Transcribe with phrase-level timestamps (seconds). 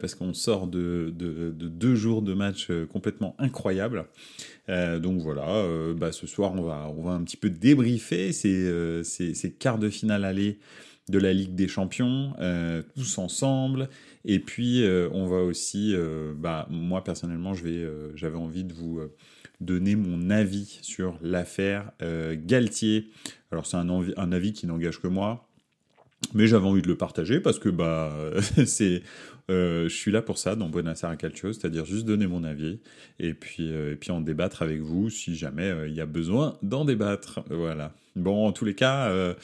[0.00, 4.06] Parce qu'on sort de, deux jours de match complètement incroyables.
[4.68, 9.78] donc voilà, bah, ce soir on va, on va un petit peu débriefer ces, quarts
[9.78, 10.58] de finale aller
[11.08, 13.88] de la Ligue des Champions, euh, tous ensemble.
[14.24, 19.00] Et puis, euh, on va aussi, euh, bah, moi personnellement, j'avais envie de vous
[19.60, 21.92] donner mon avis sur l'affaire
[22.34, 23.10] Galtier.
[23.50, 25.48] Alors, c'est un, un, avis qui n'engage que moi,
[26.34, 28.12] mais j'avais envie de le partager parce que bah,
[28.66, 29.02] c'est,
[29.52, 32.80] je suis là pour ça dans Buenos Aires Calcio, c'est-à-dire juste donner mon avis
[33.18, 36.84] et puis, et puis en débattre avec vous si jamais il y a besoin d'en
[36.84, 37.40] débattre.
[37.50, 37.92] Voilà.
[38.14, 39.34] Bon, en tous les cas, euh,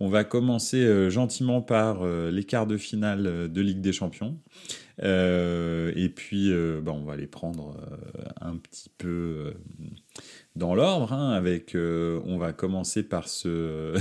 [0.00, 4.36] on va commencer euh, gentiment par euh, les quarts de finale de Ligue des Champions.
[5.02, 6.52] et puis,
[6.82, 7.76] bah, on va les prendre
[8.40, 9.54] un petit peu
[10.56, 11.12] dans l'ordre.
[11.12, 13.94] Hein, avec, on va commencer par ce,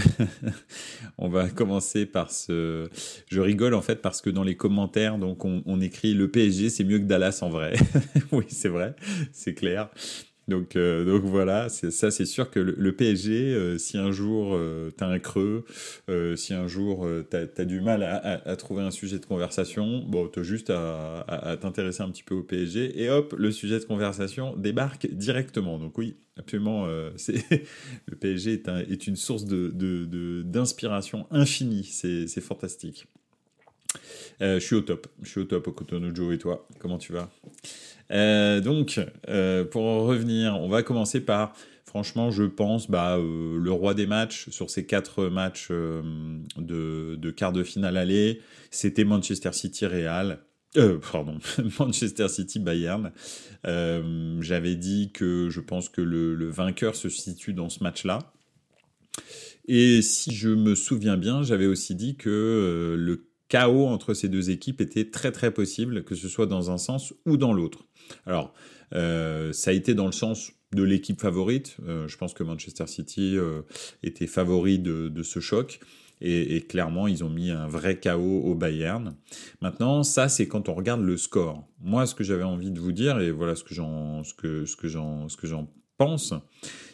[1.17, 2.89] on va commencer par ce.
[3.29, 6.69] Je rigole en fait parce que dans les commentaires, donc on, on écrit le PSG,
[6.69, 7.73] c'est mieux que Dallas en vrai.
[8.31, 8.95] oui, c'est vrai,
[9.31, 9.89] c'est clair.
[10.47, 14.91] Donc, euh, donc voilà, ça c'est sûr que le, PSG, euh, si un jour euh,
[14.97, 15.65] tu as un creux,
[16.35, 20.39] si un jour tu as, du mal à, trouver un sujet de conversation, bon, tu
[20.39, 24.55] as juste à, t'intéresser un petit peu au PSG et hop, le sujet de conversation
[24.55, 25.77] débarque directement.
[25.79, 33.07] Donc oui, absolument, le PSG est, une source d'inspiration infinie, c'est fantastique.
[34.39, 37.11] je suis au top, je suis au top au Cotonou Joe et toi, comment tu
[37.11, 37.29] vas?
[38.11, 41.53] Euh, donc, euh, pour en revenir, on va commencer par,
[41.85, 47.53] franchement, je pense, bah, euh, le roi des matchs sur ces quatre matchs de, quart
[47.53, 48.41] de finale aller,
[48.71, 50.39] c'était Manchester City Real.
[51.11, 51.39] pardon,
[51.79, 53.11] Manchester City Bayern.
[53.63, 58.31] J'avais dit que je pense que le vainqueur se situe dans ce match-là.
[59.69, 64.49] Et si je me souviens bien, j'avais aussi dit que le chaos entre ces deux
[64.49, 67.85] équipes était très très possible, que ce soit dans un sens ou dans l'autre.
[68.25, 68.53] Alors,
[68.93, 71.77] euh, ça a été dans le sens de l'équipe favorite.
[71.85, 73.61] Euh, je pense que Manchester City euh,
[74.03, 75.79] était favori de, ce choc.
[76.19, 79.15] Et, clairement, ils ont mis un vrai chaos au Bayern.
[79.61, 81.67] Maintenant, ça, c'est quand on regarde le score.
[81.79, 84.65] Moi, ce que j'avais envie de vous dire, et voilà ce que j'en, ce que,
[84.65, 86.33] ce que ce que j'en pense,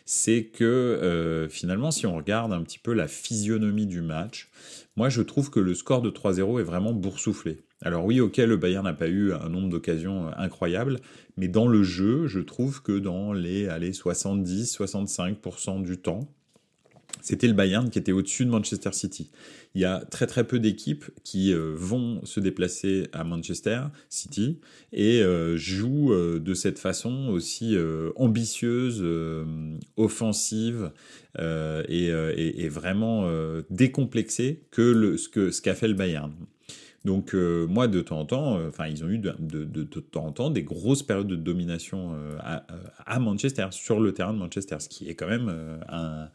[0.06, 4.50] c'est que finalement, si on regarde un petit peu la physionomie du match,
[4.96, 7.64] moi, je trouve que le score de 3-0 est vraiment boursouflé.
[7.82, 11.00] Alors oui, ok, le Bayern n'a pas eu un nombre d'occasions euh, incroyables,
[11.36, 16.30] mais dans le jeu, je trouve que dans les 70-65% du temps,
[17.22, 19.30] c'était le Bayern qui était au-dessus de Manchester City.
[19.76, 24.60] Il y a très très peu d'équipes qui euh, vont se déplacer à Manchester City
[24.92, 27.76] et euh, jouent de cette façon aussi
[28.16, 29.04] ambitieuse,
[29.98, 30.92] offensive
[31.38, 33.30] et, vraiment
[33.70, 36.34] décomplexée que ce qu'a fait le Bayern.
[37.06, 40.26] Donc euh, moi, de temps en temps, euh, enfin, ils ont eu de, de, temps
[40.26, 42.38] en temps des grosses périodes de domination euh,
[43.06, 45.54] à, Manchester, sur le terrain de Manchester, ce qui est quand même
[45.90, 46.30] un,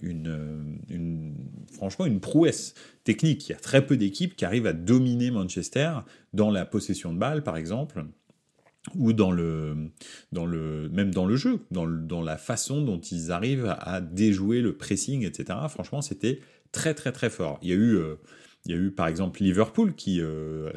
[0.00, 1.34] une,
[1.72, 3.48] franchement une prouesse technique.
[3.48, 5.92] Il y a très peu d'équipes qui arrivent à dominer Manchester
[6.32, 8.04] dans la possession de balles, par exemple
[8.94, 9.90] ou dans le,
[10.30, 14.60] dans le, même dans le jeu, dans, dans la façon dont ils arrivent à, déjouer
[14.60, 15.58] le pressing, etc.
[15.68, 16.38] Franchement, c'était
[16.70, 17.58] très très très fort.
[17.62, 17.98] Il y a eu,
[18.66, 20.70] il y a eu par exemple Liverpool qui, euh,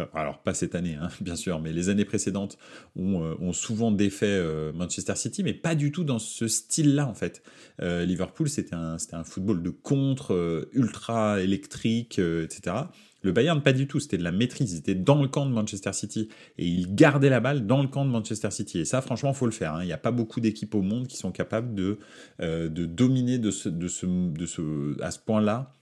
[0.00, 2.58] euh, alors pas cette année hein, bien sûr, mais les années précédentes
[2.96, 4.42] ont, euh, souvent défait
[4.74, 7.42] Manchester City, mais pas du tout dans ce style-là en fait.
[7.80, 12.76] Liverpool c'était un, un football de contre, ultra électrique, etc.
[13.22, 14.72] Le Bayern, pas du tout, c'était de la maîtrise.
[14.72, 16.28] Ils étaient dans le camp de Manchester City
[16.58, 18.80] et ils gardaient la balle dans le camp de Manchester City.
[18.80, 19.74] Et ça, franchement, faut le faire.
[19.74, 19.82] Hein.
[19.82, 21.98] Il n'y a pas beaucoup d'équipes au monde qui sont capables de,
[22.40, 25.72] de dominer de ce, de ce, de ce, à ce point-là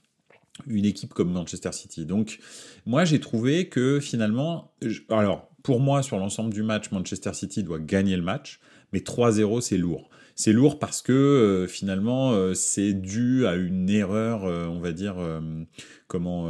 [0.67, 2.05] une équipe comme Manchester City.
[2.05, 2.39] Donc,
[2.85, 4.73] moi, j'ai trouvé que finalement,
[5.09, 8.59] alors, pour moi, sur l'ensemble du match, Manchester City doit gagner le match,
[8.91, 10.09] mais 3-0, c'est lourd.
[10.35, 14.91] C'est lourd parce que euh, finalement, euh, c'est dû à une erreur, euh, on va
[14.91, 15.15] dire,
[16.07, 16.49] comment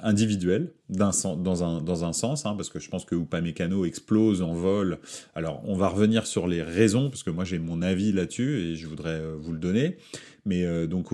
[0.00, 4.52] individuelle, dans, un, dans un sens, hein, parce que je pense que Upamecano explose en
[4.52, 4.98] vol.
[5.34, 8.76] Alors, on va revenir sur les raisons, parce que moi, j'ai mon avis là-dessus et
[8.76, 9.96] je voudrais vous le donner.
[10.44, 11.08] Mais donc,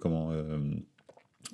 [0.00, 0.32] comment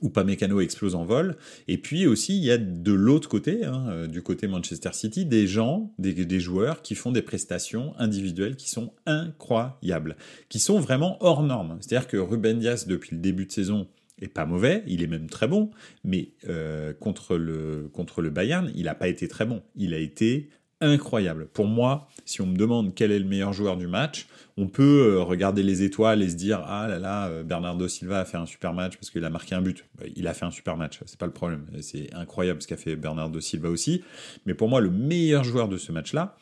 [0.03, 1.37] Upamecano explose en vol.
[1.69, 5.25] Et puis aussi, il y a de l'autre côté, hein, euh, du côté Manchester City,
[5.25, 10.17] des gens, des, des, joueurs qui font des prestations individuelles qui sont incroyables,
[10.49, 11.79] qui sont vraiment hors normes.
[11.81, 13.89] C'est-à-dire que Ruben Dias, depuis le début de saison,
[14.21, 15.71] est pas mauvais, il est même très bon,
[16.05, 19.63] mais euh, contre, le, contre le Bayern, il n'a pas été très bon.
[19.75, 20.49] Il a été
[20.81, 21.49] incroyable.
[21.53, 24.27] Pour moi, si on me demande quel est le meilleur joueur du match,
[24.57, 28.21] on peut euh, regarder les étoiles et se dire ah là là euh, Bernardo Silva
[28.21, 29.85] a fait un super match parce qu'il a marqué un but.
[29.99, 31.67] Bah, il a fait un super match, c'est pas le problème.
[31.81, 34.03] C'est incroyable ce qu'a fait Bernardo Silva aussi.
[34.45, 36.37] Mais pour moi, le meilleur joueur de ce match-là,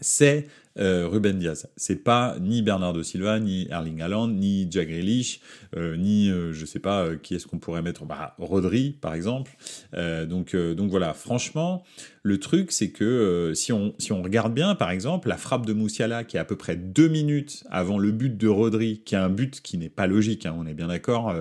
[0.00, 0.46] c'est
[0.78, 1.68] euh, Ruben Diaz.
[1.76, 5.40] C'est pas ni Bernardo Silva, ni Erling Haaland, ni Jack Grealish,
[5.74, 9.56] euh, ni euh, je sais pas qui est-ce qu'on pourrait mettre, bah, Rodri par exemple.
[9.94, 11.82] donc donc voilà, franchement,
[12.22, 15.72] le truc c'est que si on si on regarde bien par exemple la frappe de
[15.72, 19.18] Moussiala qui est à peu près deux minutes avant le but de Rodri, qui est
[19.18, 21.34] un but qui n'est pas logique, hein, on est bien d'accord.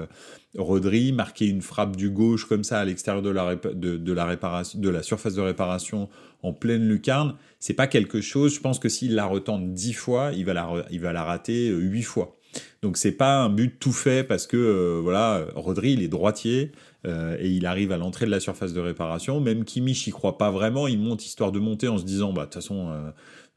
[0.57, 6.09] Rodri marquer une frappe du gauche comme ça à l'extérieur de la, surface de réparation
[6.43, 8.55] en pleine lucarne, c'est pas quelque chose.
[8.55, 12.37] Je pense que s'il la retente dix fois, il va la, rater euh, huit fois.
[12.81, 16.71] Donc c'est pas un but tout fait parce que euh, voilà, Rodri il est droitier
[17.05, 19.41] euh, et il arrive à l'entrée de la surface de réparation.
[19.41, 22.43] Même Kimmich y croit pas vraiment, il monte histoire de monter en se disant bah
[22.43, 22.93] de toute façon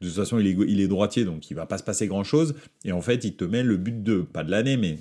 [0.01, 2.55] de façon il est, il est droitier donc il va pas se passer grand chose.
[2.83, 4.97] Et en fait il te met le but de pas de l'année mais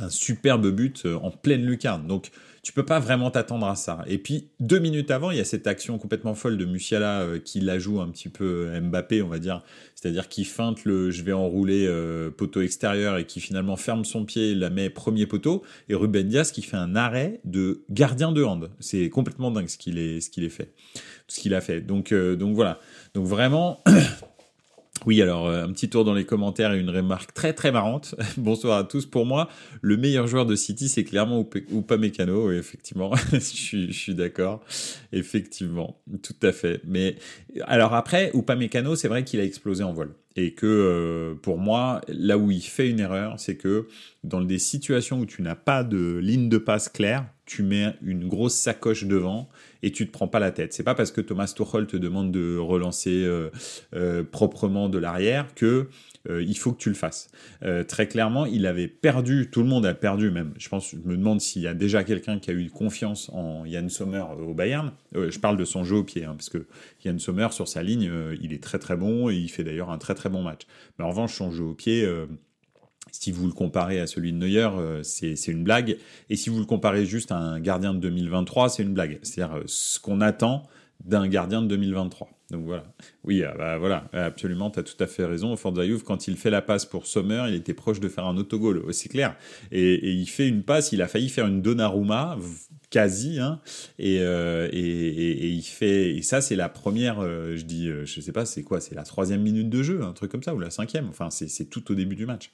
[0.00, 2.06] un superbe but en pleine lucarne.
[2.06, 2.30] Donc
[2.64, 4.02] tu peux pas vraiment t'attendre à ça.
[4.06, 7.38] Et puis deux minutes avant, il y a cette action complètement folle de Musiala euh,
[7.38, 9.62] qui la joue un petit peu euh, Mbappé, on va dire,
[9.94, 14.24] c'est-à-dire qui feinte le je vais enrouler euh, poteau extérieur et qui finalement ferme son
[14.24, 18.42] pied, la met premier poteau, et Ruben Dias qui fait un arrêt de gardien de
[18.42, 18.70] hand.
[18.80, 20.72] C'est complètement dingue ce qu'il est ce qu'il est fait,
[21.28, 21.82] ce qu'il a fait.
[21.82, 22.80] Donc donc voilà.
[23.12, 23.84] Donc vraiment
[25.06, 28.14] Oui, alors euh, un petit tour dans les commentaires et une remarque très très marrante.
[28.36, 29.04] Bonsoir à tous.
[29.06, 29.48] Pour moi,
[29.82, 32.48] le meilleur joueur de City, c'est clairement Upamecano.
[32.48, 34.62] Oui, effectivement, je suis, d'accord.
[35.12, 36.80] Effectivement, tout à fait.
[36.84, 37.16] Mais
[37.62, 40.14] alors après, Upamecano, c'est vrai qu'il a explosé en vol.
[40.36, 43.86] Et que euh, pour moi, là où il fait une erreur, c'est que
[44.24, 48.26] dans des situations où tu n'as pas de ligne de passe claire, tu mets une
[48.26, 49.50] grosse sacoche devant
[49.82, 50.72] et tu te prends pas la tête.
[50.72, 53.50] C'est pas parce que Thomas Tuchel te demande de relancer euh,
[53.94, 55.88] euh, proprement de l'arrière que
[56.26, 57.28] il faut que tu le fasses.
[57.86, 60.54] très clairement, il avait perdu, tout le monde a perdu même.
[60.56, 63.66] Je pense, je me demande s'il y a déjà quelqu'un qui a eu confiance en
[63.66, 64.92] Yann Sommer au Bayern.
[65.12, 66.64] je parle de son jeu au pied, hein, parce que
[67.04, 68.10] Yann Sommer sur sa ligne,
[68.40, 70.62] il est très très bon et il fait d'ailleurs un très très bon match.
[70.98, 72.06] Mais en revanche, son jeu au pied
[73.12, 75.98] si vous le comparez à celui de Neuer, euh, c'est une blague.
[76.30, 79.20] Et si vous le comparez juste à un gardien de 2023, c'est une blague.
[79.22, 80.64] C'est-à-dire euh, ce qu'on attend
[81.04, 82.28] d'un gardien de 2023.
[82.50, 82.84] Donc voilà.
[83.24, 85.56] Oui, ah bah voilà, absolument, tu as tout à fait raison.
[85.56, 88.36] Forza Juve, quand il fait la passe pour Sommer, il était proche de faire un
[88.36, 89.36] autogol, c'est clair.
[89.72, 92.38] Et, il fait une passe, il a failli faire une Donnarumma,
[92.90, 93.60] quasi, hein,
[94.00, 96.14] euh, et, et, il fait...
[96.14, 99.42] Et ça, c'est la première, je dis, je sais pas, c'est quoi C'est la troisième
[99.42, 101.08] minute de jeu, un truc comme ça, ou la cinquième.
[101.08, 102.50] Enfin, c'est tout au début du match.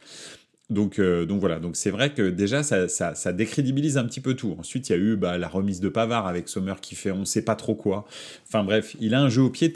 [0.71, 4.21] Donc, euh, donc voilà, donc c'est vrai que déjà ça, ça, ça, décrédibilise un petit
[4.21, 4.55] peu tout.
[4.59, 7.25] Ensuite, il y a eu bah, la remise de Pavard avec Sommer qui fait on
[7.25, 8.07] sait pas trop quoi.
[8.47, 9.73] Enfin bref, il a un jeu au pied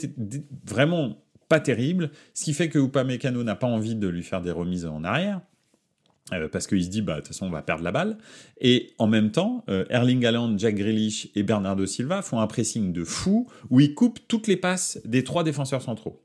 [0.65, 4.51] vraiment pas terrible, ce qui fait que Upamecano n'a pas envie de lui faire des
[4.51, 5.41] remises en arrière.
[6.33, 8.17] Euh, parce qu'il se dit, bah, de toute façon, on va perdre la balle.
[8.59, 12.93] Et en même temps, euh, Erling Haaland, Jack Grealish et Bernardo Silva font un pressing
[12.93, 16.24] de fou où ils coupent toutes les passes des trois défenseurs centraux.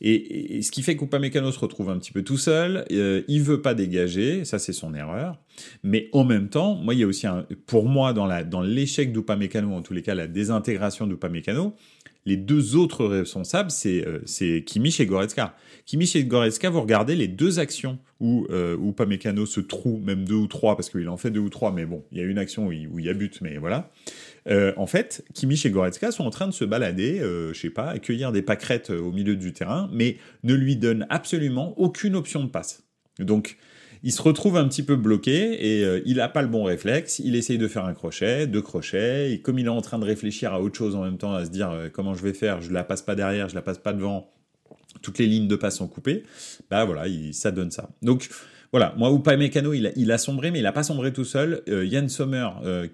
[0.00, 3.62] Et, ce qui fait qu'Upamecano se retrouve un petit peu tout seul, euh, il veut
[3.62, 5.38] pas dégager, ça c'est son erreur.
[5.82, 7.26] Mais en même temps, moi il y a aussi
[7.66, 11.74] pour moi dans l'échec d'Upamecano, en tous les cas la désintégration d'Upamecano,
[12.26, 15.56] les deux autres responsables c'est euh, c'est et Goretzka.
[15.86, 18.76] Kimmich et Goretzka, vous regardez les deux actions où euh,
[19.46, 22.04] se trouve, même deux ou trois parce qu'il en fait deux ou trois, mais bon,
[22.12, 23.90] il y a une action il, où il y a but, mais voilà.
[24.48, 27.70] Euh, en fait, Kimmich et Goretzka sont en train de se balader, euh, je sais
[27.70, 32.14] pas, accueillir des pâquerettes euh, au milieu du terrain, mais ne lui donnent absolument aucune
[32.14, 32.84] option de passe.
[33.18, 33.56] Donc,
[34.02, 37.18] il se retrouve un petit peu bloqué et euh, il n'a pas le bon réflexe.
[37.18, 40.04] Il essaye de faire un crochet, deux crochets, et comme il est en train de
[40.04, 42.70] réfléchir à autre chose en même temps, à se dire comment je vais faire, je
[42.70, 44.30] la passe pas derrière, je la passe pas devant,
[45.02, 46.22] toutes les lignes de passe sont coupées,
[46.70, 47.88] bah voilà, il, ça donne ça.
[48.02, 48.28] Donc,
[48.72, 51.62] voilà, moi, Upamecano, il il a sombré, mais il n'a pas sombré tout seul.
[51.68, 52.86] Euh, Yann Sommer, euh,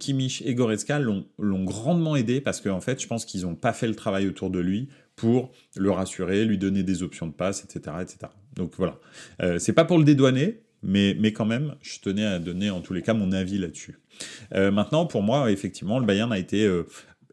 [0.45, 3.88] et Goretzka l'ont grandement aidé parce qu'en en fait, je pense qu'ils n'ont pas fait
[3.88, 7.97] le travail autour de lui pour le rassurer, lui donner des options de passe, etc.
[8.00, 8.19] etc.
[8.55, 8.99] Donc voilà,
[9.43, 12.81] euh, c'est pas pour le dédouaner, mais, mais quand même, je tenais à donner en
[12.81, 13.99] tous les cas mon avis là-dessus.
[14.55, 16.69] Euh, maintenant, pour moi, effectivement, le Bayern a été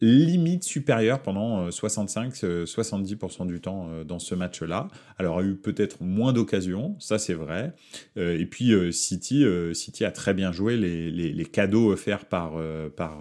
[0.02, 4.88] limite supérieur pendant 65-70% du temps dans ce match-là.
[5.18, 7.74] Alors, a eu peut-être moins d'occasions, ça c'est vrai.
[8.16, 12.54] et puis, City, City a très bien joué les, les, les cadeaux offerts par,
[12.96, 13.20] par,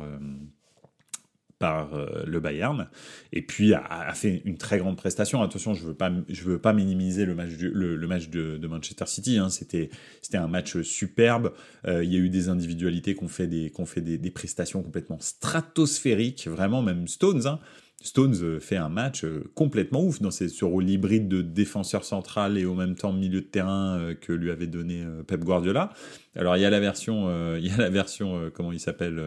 [1.59, 2.89] par euh, le Bayern
[3.33, 5.43] et puis a, fait une très grande prestation.
[5.43, 9.39] Attention, je veux pas, je veux pas minimiser le match, le, match de, Manchester City.
[9.39, 9.49] Hein.
[9.51, 9.91] C'était,
[10.35, 11.53] un match superbe.
[11.87, 14.83] Euh, il y a eu des individualités qui ont fait des, qu'on fait des, prestations
[14.83, 17.47] complètement stratosphériques, vraiment même Stones.
[17.47, 17.59] Hein.
[18.01, 19.25] Stones euh, fait un match
[19.55, 23.47] complètement ouf dans ce rôle hybride de défenseur central et au même temps milieu de
[23.47, 25.93] terrain que lui avait donné Pep Guardiola.
[26.37, 29.21] Alors il y a la version, il y a la version, comment il s'appelle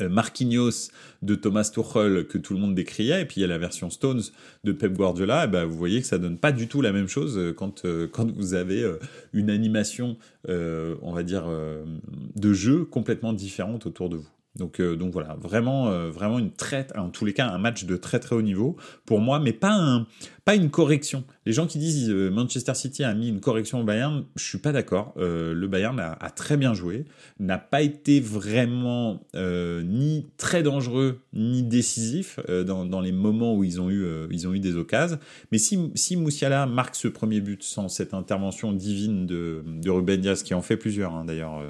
[0.00, 0.90] Marquinhos
[1.22, 3.90] de Thomas Tuchel que tout le monde décriait, et puis il y a la version
[3.90, 4.22] Stones
[4.64, 7.08] de Pep Guardiola, et ben vous voyez que ça donne pas du tout la même
[7.08, 8.84] chose euh, quand, euh, quand vous avez
[9.32, 10.16] une animation,
[10.48, 11.46] on va dire,
[12.34, 14.28] de jeu complètement différente autour de vous.
[14.56, 18.20] Donc, donc voilà, vraiment, vraiment une traite, en tous les cas, un match de très
[18.20, 20.06] très haut niveau pour moi, mais pas un,
[20.46, 21.24] pas une correction.
[21.44, 24.58] Les gens qui disent euh, Manchester City a mis une correction au Bayern, je suis
[24.58, 25.12] pas d'accord.
[25.16, 27.04] Euh, le Bayern a, très bien joué,
[27.40, 33.80] n'a pas été vraiment euh, ni très dangereux ni décisif dans, les moments où ils
[33.80, 35.18] ont eu, ils ont eu des occasions.
[35.50, 40.20] Mais si, si Moussiala marque ce premier but sans cette intervention divine de, de Ruben
[40.20, 41.60] Diaz, qui en fait plusieurs hein, d'ailleurs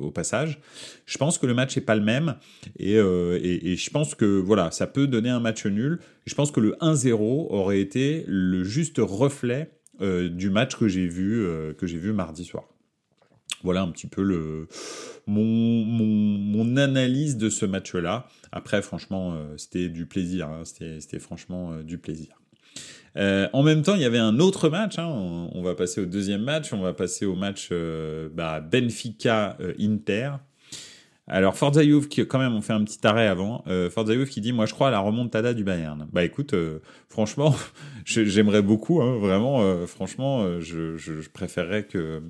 [0.00, 0.60] au, passage,
[1.06, 2.34] je pense que le match est pas le même
[2.78, 6.00] et, et, et je pense que voilà, ça peut donner un match nul.
[6.26, 7.16] Je pense que le 1-0
[7.50, 12.12] aurait été le juste reflet euh, du match que j'ai vu, euh, que j'ai vu
[12.12, 12.64] mardi soir.
[13.62, 14.66] Voilà un petit peu le,
[15.26, 18.26] mon, mon, analyse de ce match-là.
[18.52, 20.48] Après, franchement, euh, c'était du plaisir.
[20.48, 20.62] Hein.
[20.64, 22.40] c'était, franchement du plaisir.
[23.16, 24.98] en même temps, il y avait un autre match.
[24.98, 25.08] Hein.
[25.52, 26.72] on, va passer au deuxième match.
[26.72, 27.70] On va passer au match
[28.32, 30.30] bah, Benfica-Inter.
[31.32, 33.62] Alors Forza qui quand même on fait un petit arrêt avant.
[33.68, 36.08] Euh, Forza qui dit moi je crois à la remontada du Bayern.
[36.12, 37.54] Bah écoute, euh, franchement,
[38.04, 42.20] j'aimerais beaucoup, hein, vraiment, euh, franchement, euh, je, je, je, préférerais que,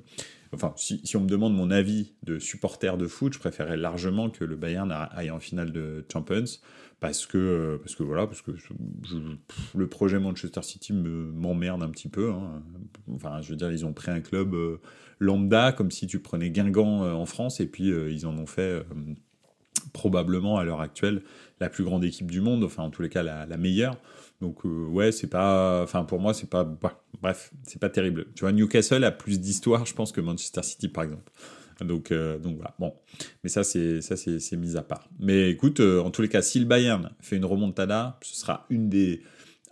[0.53, 4.29] enfin si, si, on me demande mon avis de supporter de foot, je préférerais largement
[4.29, 6.43] que le Bayern aille en finale de Champions
[7.01, 8.51] parce que parce que voilà parce que
[9.75, 12.31] le projet Manchester City me m'emmerde un petit peu.
[12.31, 12.63] Hein.
[13.13, 14.55] Enfin je veux dire ils ont pris un club
[15.21, 18.47] lambda, comme si tu prenais Guingamp euh, en France, et puis euh, ils en ont
[18.47, 18.83] fait euh,
[19.93, 21.21] probablement à l'heure actuelle
[21.59, 23.95] la plus grande équipe du monde, enfin en tous les cas la, meilleure.
[24.41, 28.25] Donc ouais, c'est pas, enfin pour moi c'est pas, bah, bref, c'est pas terrible.
[28.33, 31.31] Tu vois, Newcastle a plus d'histoire, je pense, que Manchester City par exemple.
[31.83, 32.93] Donc, donc voilà, bon.
[33.43, 35.09] Mais ça, c'est ça c'est mis à part.
[35.19, 38.89] Mais écoute, en tous les cas, si le Bayern fait une remontada, ce sera une
[38.89, 39.21] des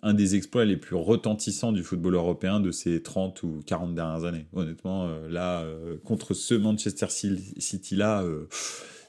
[0.02, 4.26] un des exploits les plus retentissants du football européen de ces 30 ou 40 dernières
[4.26, 4.46] années.
[4.54, 8.48] Honnêtement, euh, là, euh, contre ce Manchester City-là, euh,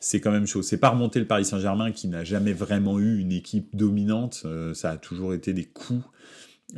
[0.01, 0.63] c'est quand même chaud.
[0.63, 4.47] C'est pas remonter le Paris Saint-Germain qui n'a jamais vraiment eu une équipe dominante.
[4.75, 6.03] ça a toujours été des coups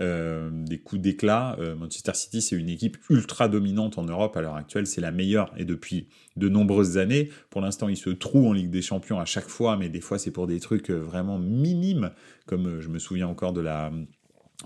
[0.00, 1.56] euh, des coups d'éclat.
[1.58, 5.12] Euh, Manchester City, c'est une équipe ultra dominante en Europe à l'heure actuelle, c'est la
[5.12, 7.30] meilleure et depuis de nombreuses années.
[7.50, 10.18] Pour l'instant, ils se trouvent en Ligue des Champions à chaque fois, mais des fois
[10.18, 12.10] c'est pour des trucs euh, vraiment minimes,
[12.46, 13.92] comme je me souviens encore de la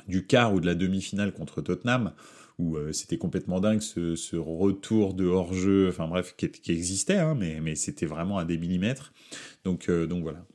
[0.08, 2.12] du quart ou de la demi-finale contre Tottenham
[2.58, 7.74] où c'était complètement dingue ce, retour de hors-jeu, enfin bref, qui, existait, hein, mais, mais
[7.74, 9.12] c'était vraiment à des millimètres.
[9.64, 10.46] Donc, donc voilà.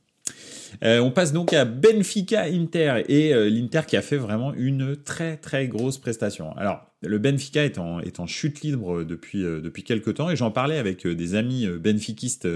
[0.84, 4.96] Euh, on passe donc à Benfica Inter et euh, l'Inter qui a fait vraiment une
[4.96, 6.52] très très grosse prestation.
[6.56, 10.78] Alors le Benfica est en, chute libre depuis, euh, depuis quelques temps et j'en parlais
[10.78, 12.48] avec euh, des amis euh, benfiquistes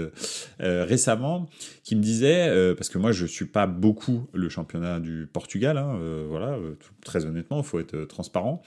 [0.59, 1.49] récemment
[1.83, 5.99] qui me disaient, parce que moi je suis pas beaucoup le championnat du Portugal, hein,
[6.27, 6.57] voilà,
[7.03, 8.61] très honnêtement, il faut être transparent,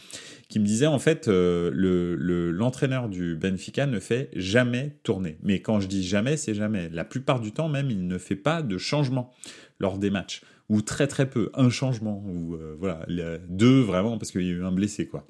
[0.49, 5.37] qui me disaient en fait le, l'entraîneur du Benfica ne fait jamais tourner.
[5.42, 6.88] Mais quand je dis jamais, c'est jamais.
[6.90, 9.32] La plupart du temps même, il ne fait pas de changement
[9.78, 13.06] lors des matchs ou très très peu, un changement, ou voilà,
[13.49, 15.26] deux vraiment parce qu'il y a eu un blessé quoi.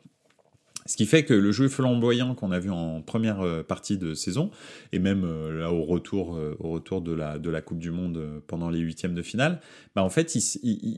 [0.90, 4.12] Ce qui fait que le jeu flamboyant qu'on a vu en première euh, partie de
[4.12, 4.50] saison,
[4.90, 7.92] et même euh, là au retour, euh, au retour de, la, de la Coupe du
[7.92, 9.60] Monde pendant les huitièmes de finale,
[9.94, 10.40] bah en fait il,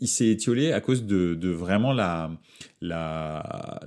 [0.08, 2.30] s'est étiolé à cause de, vraiment la,
[2.80, 3.82] la,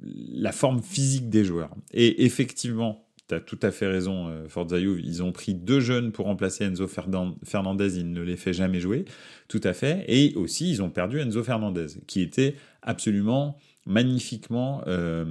[0.00, 1.74] la, forme physique des joueurs.
[1.92, 6.26] Et effectivement, tu as tout à fait raison, Forza ils ont pris deux jeunes pour
[6.26, 9.06] remplacer Enzo Fernandez, il ne les fait jamais jouer,
[9.48, 10.04] tout à fait.
[10.06, 15.24] Et aussi, ils ont perdu Enzo Fernandez, qui était absolument magnifiquement euh,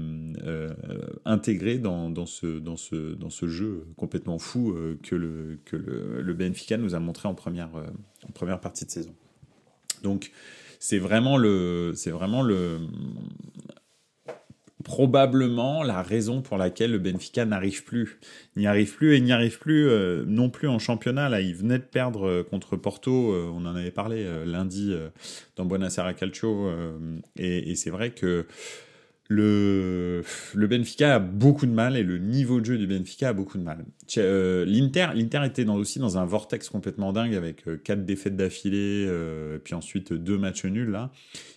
[0.43, 0.74] euh,
[1.25, 5.77] intégré dans, dans, ce, dans, ce, dans ce jeu complètement fou euh, que, le, que
[5.77, 7.70] le, le, Benfica nous a montré en première,
[8.27, 9.15] en première partie de saison.
[10.03, 10.31] Donc
[10.79, 12.79] c'est vraiment le, c'est vraiment le,
[14.82, 18.20] probablement la raison pour laquelle le Benfica n'arrive plus.
[18.56, 21.30] N'y arrive plus et n'y arrive plus euh, non plus en championnat.
[21.30, 24.94] Là, il venait de perdre euh, contre Porto, euh, on en avait parlé lundi
[25.56, 26.70] dans Buonasera Calcio,
[27.38, 28.46] et, c'est vrai que
[29.28, 30.24] le,
[30.54, 33.58] le Benfica a beaucoup de mal et le niveau de jeu du Benfica a beaucoup
[33.58, 33.86] de mal.
[34.18, 39.08] L'Inter, l'Inter était dans, aussi dans un vortex complètement dingue avec quatre défaites d'affilée,
[39.64, 41.12] puis ensuite deux matchs nuls là,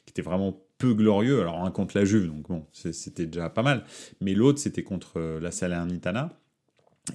[0.04, 0.61] qui étaient vraiment
[0.92, 1.40] glorieux.
[1.40, 3.84] Alors un contre la Juve, donc bon, c'était déjà pas mal.
[4.20, 6.30] Mais l'autre, c'était contre euh, la Salernitana.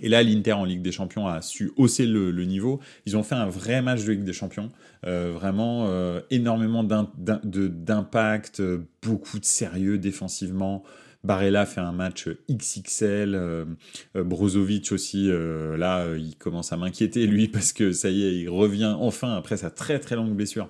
[0.01, 2.79] Et là, l'Inter en Ligue des Champions a su hausser le, niveau.
[3.07, 4.71] Ils ont fait un vrai match de Ligue des Champions.
[5.05, 8.61] Euh, vraiment euh, énormément d'impact,
[9.01, 10.83] beaucoup de sérieux défensivement.
[11.23, 13.65] Barella fait un match XXL.
[14.13, 18.95] Brozovic aussi, là, il commence à m'inquiéter, lui, parce que ça y est, il revient
[18.99, 20.69] enfin après sa très très longue blessure.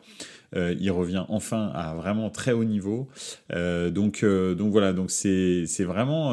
[0.55, 3.07] Euh, il revient enfin à vraiment très haut niveau.
[3.53, 6.29] Euh, donc, euh, donc voilà, donc c'est vraiment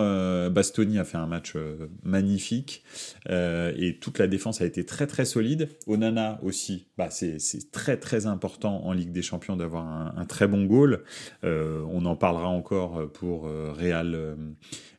[0.51, 1.55] Bastoni a fait un match
[2.03, 2.85] magnifique
[3.29, 5.69] et toute la défense a été très très solide.
[5.87, 7.39] Onana aussi, bah, c'est
[7.73, 11.05] très très important en Ligue des Champions d'avoir un, très bon goal.
[11.43, 14.37] on en parlera encore pour Real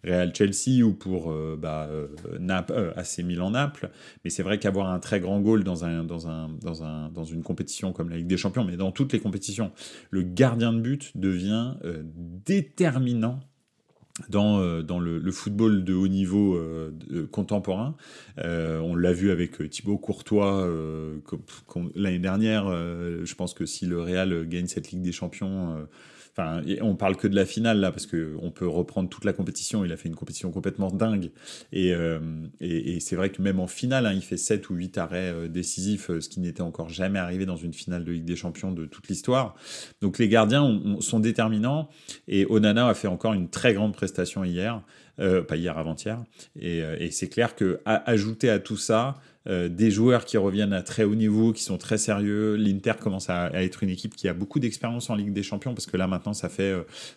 [0.07, 1.89] Real Chelsea ou pour euh, bah,
[2.95, 3.89] AC Milan Naples.
[4.23, 7.23] Mais c'est vrai qu'avoir un très grand goal dans, un, dans, un, dans, un, dans
[7.23, 9.71] une compétition comme la Ligue des Champions, mais dans toutes les compétitions,
[10.11, 11.75] le gardien de but devient
[12.45, 13.39] déterminant
[14.29, 16.59] dans, dans le, football de haut niveau
[17.31, 17.95] contemporain.
[18.37, 20.67] on l'a vu avec Thibaut Courtois
[21.95, 22.65] l'année dernière.
[22.65, 25.87] je pense que si le Real gagne cette Ligue des Champions,
[26.81, 29.83] On parle que de la finale là parce que on peut reprendre toute la compétition.
[29.83, 31.31] Il a fait une compétition complètement dingue
[31.71, 32.19] et, euh,
[32.99, 36.11] c'est vrai que même en finale, hein, il fait 7 ou 8 arrêts euh, décisifs,
[36.11, 38.85] euh, ce qui n'était encore jamais arrivé dans une finale de Ligue des Champions de
[38.85, 39.55] toute l'histoire.
[40.01, 41.89] Donc les gardiens sont déterminants
[42.27, 44.81] et Onana a fait encore une très grande prestation hier,
[45.17, 46.23] pas hier avant-hier.
[46.59, 49.15] Et, c'est clair que ajouter à tout ça
[49.47, 52.55] euh, des joueurs qui reviennent à très haut niveau, qui sont très sérieux.
[52.55, 55.85] L'Inter commence à, être une équipe qui a beaucoup d'expérience en Ligue des Champions, parce
[55.85, 56.73] que là maintenant ça fait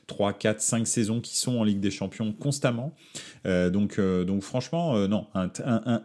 [0.07, 2.95] 3, 4, 5 saisons qu'ils sont en Ligue des Champions constamment.
[3.47, 5.51] Euh, donc, euh, donc franchement, non, un,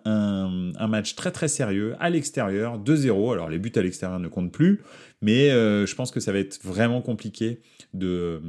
[0.06, 3.34] un, match très très sérieux à l'extérieur, 2-0.
[3.34, 4.82] Alors les buts à l'extérieur ne comptent plus,
[5.22, 7.62] mais je pense que ça va être vraiment compliqué
[7.94, 8.42] de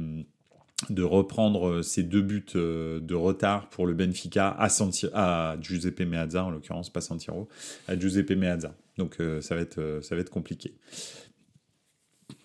[0.89, 4.67] de reprendre euh, ces deux buts euh, de retard pour le Benfica à,
[5.13, 7.49] à Giuseppe Meazza, en l'occurrence, pas Santiro,
[7.87, 8.73] à Giuseppe Meazza.
[8.97, 10.75] Donc euh, ça, va être, ça va être compliqué.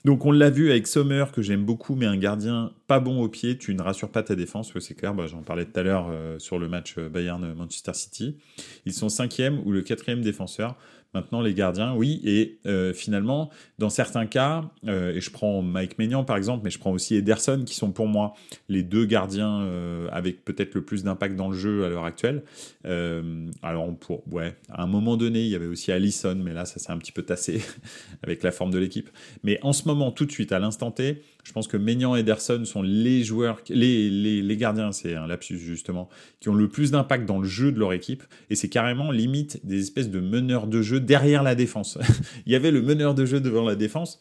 [0.04, 3.28] Donc on l'a vu avec Sommer, que j'aime beaucoup, mais un gardien pas bon au
[3.28, 6.10] pied, tu ne rassures pas ta défense, c'est clair, bah, j'en parlais tout à l'heure
[6.38, 8.36] sur le match Bayern-Manchester City.
[8.84, 10.76] Ils sont cinquième ou le quatrième défenseur.
[11.14, 12.22] Maintenant, les gardiens, oui.
[12.24, 16.70] Et euh, finalement, dans certains cas, euh, et je prends Mike Maignan par exemple, mais
[16.70, 18.32] je prends aussi Ederson, qui sont pour moi
[18.70, 22.42] les deux gardiens euh, avec peut-être le plus d'impact dans le jeu à l'heure actuelle.
[22.84, 26.78] alors, pour, ouais, à un moment donné, il y avait aussi Allison, mais là, ça
[26.78, 27.62] s'est un petit peu tassé
[28.22, 29.10] avec la forme de l'équipe.
[29.42, 32.20] Mais en ce moment, tout de suite, à l'instant T, je pense que Maignan et
[32.20, 36.68] Ederson sont les joueurs, les, les, les gardiens, c'est un lapsus justement, qui ont le
[36.68, 38.22] plus d'impact dans le jeu de leur équipe.
[38.48, 41.98] Et c'est carrément limite des espèces de meneurs de jeu derrière la défense.
[42.46, 44.20] Il y avait le meneur de jeu devant la défense.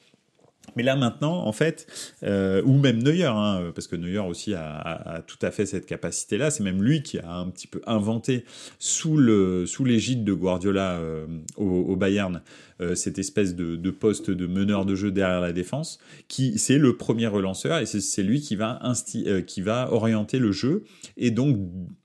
[0.76, 1.88] Mais là maintenant, en fait,
[2.24, 6.50] euh, ou même Neuer, hein, parce que Neuer aussi a, tout à fait cette capacité-là.
[6.52, 8.46] C'est même lui qui a un petit peu inventé
[8.80, 11.26] sous l'égide de Guardiola euh,
[11.58, 12.42] au, Bayern
[12.80, 16.96] euh, cette espèce de, poste de meneur de jeu derrière la défense, qui c'est le
[16.96, 20.84] premier relanceur et c'est lui qui va orienter le jeu
[21.18, 21.58] et donc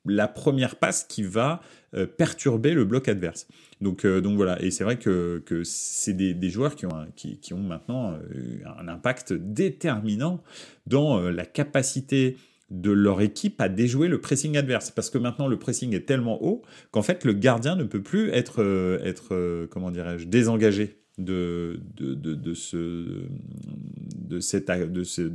[0.05, 1.61] la première passe qui va
[2.05, 3.47] perturber le bloc adverse.
[3.81, 8.59] Donc, euh, donc voilà, et c'est vrai que, c'est des, joueurs qui ont, maintenant euh,
[8.79, 10.43] un impact déterminant
[10.87, 12.37] dans euh, la capacité
[12.71, 14.91] de leur équipe à déjouer le pressing adverse.
[14.91, 18.31] Parce que maintenant, le pressing est tellement haut qu'en fait, le gardien ne peut plus
[18.31, 18.61] être,
[19.05, 21.79] être comment dirais-je, désengagé de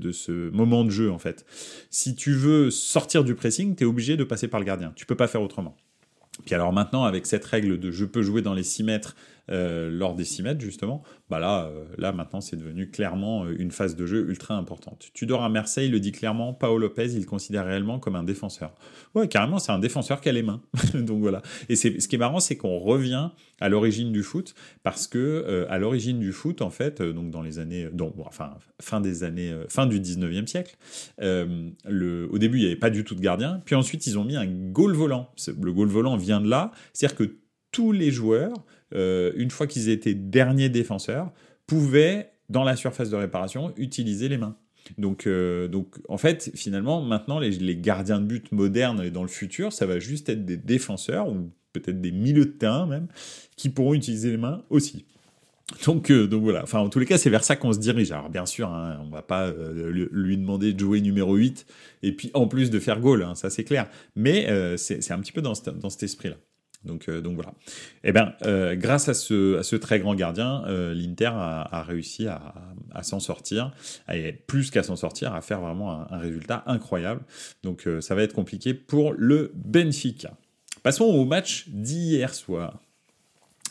[0.10, 1.45] ce moment de jeu, en fait.
[1.89, 4.91] Si tu veux sortir du pressing, tu es obligé de passer par le gardien.
[4.97, 5.78] Tu peux pas faire autrement.
[6.45, 9.15] Puis alors maintenant, avec cette règle de je peux jouer dans les 6 mètres
[9.52, 13.56] euh, lors des 6 mètres, justement, bah là, euh, là maintenant, c'est devenu clairement euh,
[13.58, 15.10] une phase de jeu ultra importante.
[15.14, 18.74] Tudor à Marseille le dit clairement, Paolo Lopez, il considère réellement comme un défenseur.
[19.14, 20.62] Ouais, carrément, c'est un défenseur qui a les mains.
[20.94, 21.42] Donc voilà.
[21.68, 25.78] Et ce qui est marrant, c'est qu'on revient à l'origine du foot, parce que à
[25.78, 27.88] l'origine du foot, en fait, donc dans les années,
[28.26, 30.78] enfin, fin des années, fin du 19e siècle,
[31.20, 34.24] le, au début, il n'y avait pas du tout de gardien, puis ensuite, ils ont
[34.24, 35.32] mis un goal volant.
[35.62, 37.36] Le goal volant vient de là, c'est-à-dire que
[37.72, 38.54] tous les joueurs
[38.93, 41.32] euh, une fois qu'ils étaient derniers défenseurs,
[41.67, 44.58] pouvaient, dans la surface de réparation, utiliser les mains.
[44.97, 45.30] Donc,
[45.69, 49.71] donc, en fait, finalement, maintenant, les, les, gardiens de but modernes et dans le futur,
[49.71, 53.08] ça va juste être des défenseurs ou peut-être des milieux de terrain même,
[53.56, 55.06] qui pourront utiliser les mains aussi.
[55.86, 58.12] Donc, euh, donc voilà, enfin en tous les cas c'est vers ça qu'on se dirige.
[58.12, 61.65] Alors bien sûr, hein, on va pas euh, lui demander de jouer numéro 8
[62.04, 63.89] et puis en plus de faire goal, hein, ça c'est clair.
[64.15, 66.36] Mais euh, c'est un petit peu dans, dans cet esprit-là.
[66.84, 67.54] Donc, donc voilà.
[68.04, 68.34] Eh bien,
[68.76, 70.63] grâce à ce, très grand gardien,
[70.94, 73.72] l'Inter a, réussi à, s'en sortir,
[74.12, 77.22] et plus qu'à s'en sortir, à faire vraiment un, résultat incroyable.
[77.63, 80.38] Donc ça va être compliqué pour le Benfica.
[80.84, 82.80] Passons au match d'hier soir.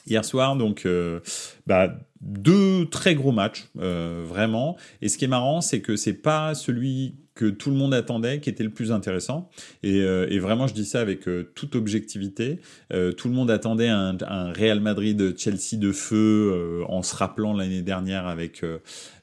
[0.07, 1.20] Hier soir, donc, euh,
[1.66, 4.77] bah, deux très gros matchs, euh, vraiment.
[5.03, 8.38] Et ce qui est marrant, c'est que c'est pas celui que tout le monde attendait
[8.40, 9.48] qui était le plus intéressant.
[9.83, 12.61] Et, euh, vraiment, je dis ça avec euh, toute objectivité.
[12.92, 14.18] Euh, tout le monde attendait un,
[14.53, 18.62] Real Madrid-Chelsea de feu en se rappelant l'année dernière avec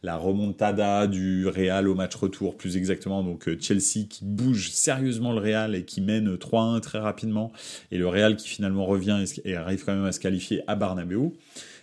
[0.01, 3.21] la remontada du Real au match retour, plus exactement.
[3.21, 7.51] Donc Chelsea qui bouge sérieusement le Real et qui mène 3-1 très rapidement.
[7.91, 11.31] Et le Real qui finalement revient et, arrive quand même à se qualifier à Bernabeu.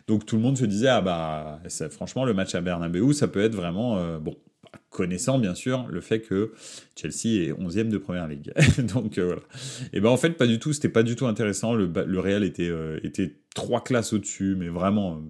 [0.08, 3.42] Donc tout le monde se disait ah bah franchement le match à Bernabeu ça peut
[3.42, 4.36] être vraiment bon
[4.94, 6.52] connaissant bien sûr le fait que
[6.96, 8.52] Chelsea est 11e de première ligue.
[8.94, 9.42] Donc euh, voilà.
[9.92, 11.74] Et ben en fait pas du tout, c'était pas du tout intéressant.
[11.74, 15.20] Le, Real était euh, était trois classes au-dessus, mais vraiment,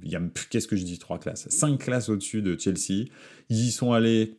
[0.51, 3.07] qu'est-ce que je dis trois classes, cinq classes au-dessus de Chelsea.
[3.49, 4.37] Ils y sont allés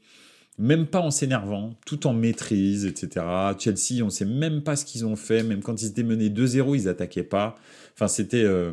[0.57, 3.25] même pas en s'énervant, tout en maîtrise, etc.
[3.59, 6.77] Chelsea, on sait même pas ce qu'ils ont fait, même quand ils étaient menés 2-0,
[6.77, 7.55] ils attaquaient pas.
[7.93, 8.71] Enfin, c'était, euh,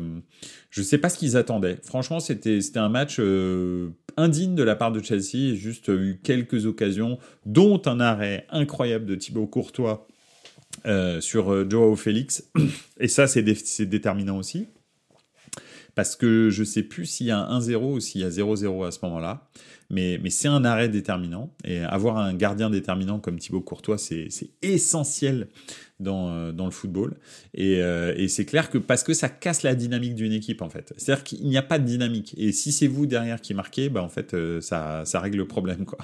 [0.69, 1.77] je sais pas ce qu'ils attendaient.
[1.83, 5.55] Franchement, c'était, c'était un match euh, indigne de la part de Chelsea.
[5.55, 10.07] Juste eu quelques occasions, dont un arrêt incroyable de Thibaut Courtois
[10.85, 12.49] euh, sur Joao Félix.
[12.99, 13.43] Et ça, c'est
[13.85, 14.67] déterminant aussi.
[15.95, 18.87] Parce que je sais plus s'il y a un 1-0 ou s'il y a 0-0
[18.87, 19.49] à ce moment-là
[19.93, 21.53] mais, c'est un arrêt déterminant.
[21.63, 24.27] Et avoir un gardien déterminant comme Thibaut Courtois, c'est
[24.61, 25.47] essentiel
[25.99, 27.15] dans, euh, dans, le football.
[27.59, 30.93] Euh, et, c'est clair que parce que ça casse la dynamique d'une équipe, en fait.
[30.97, 32.33] C'est-à-dire qu'il n'y a pas de dynamique.
[32.37, 35.47] Et si c'est vous derrière qui marquez, bah, en fait, euh, ça, ça règle le
[35.47, 35.99] problème, quoi.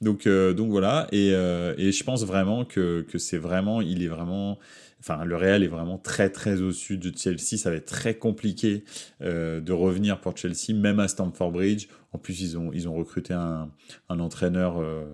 [0.00, 1.06] Donc, donc voilà.
[1.12, 4.58] Et, et je pense vraiment que, que c'est vraiment, il est vraiment
[5.00, 7.56] enfin le Real est vraiment très très au sud de Chelsea.
[7.56, 8.84] Ça va être très compliqué
[9.22, 11.88] euh, de revenir pour Chelsea, même à Stamford Bridge.
[12.12, 13.70] En plus, ils ont ils ont recruté un,
[14.08, 15.04] un entraîneur, euh,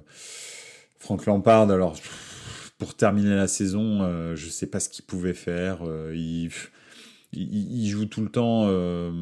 [0.98, 1.70] Frank Lampard.
[1.70, 1.96] Alors
[2.78, 5.78] pour terminer la saison, euh, je sais pas ce qu'il pouvait faire.
[6.12, 6.50] Il,
[7.32, 8.68] il, joue tout le temps.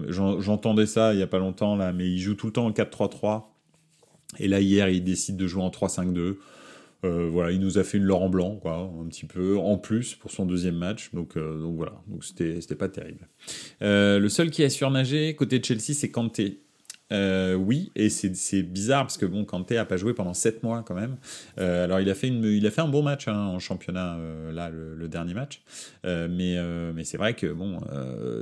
[0.08, 2.72] J'entendais ça il y a pas longtemps là, mais il joue tout le temps en
[2.72, 3.44] 4-3-3.
[4.38, 6.36] Et là hier, il décide de jouer en 3-5-2.
[7.04, 10.14] Euh, voilà, il nous a fait une Laurent Blanc, quoi, un petit peu en plus
[10.14, 11.10] pour son deuxième match.
[11.12, 13.28] Donc, euh, donc voilà, donc c'était, pas terrible.
[13.82, 16.63] Euh, le seul qui a surnagé côté de Chelsea, c'est Kanté.
[17.12, 20.82] Euh, oui, et c'est bizarre parce que bon, Kanté a pas joué pendant 7 mois
[20.86, 21.16] quand même.
[21.58, 24.16] Euh, alors il a fait une, il a fait un bon match hein, en championnat
[24.16, 25.62] euh, là le, dernier match,
[26.06, 27.78] euh, mais euh, mais c'est vrai que bon,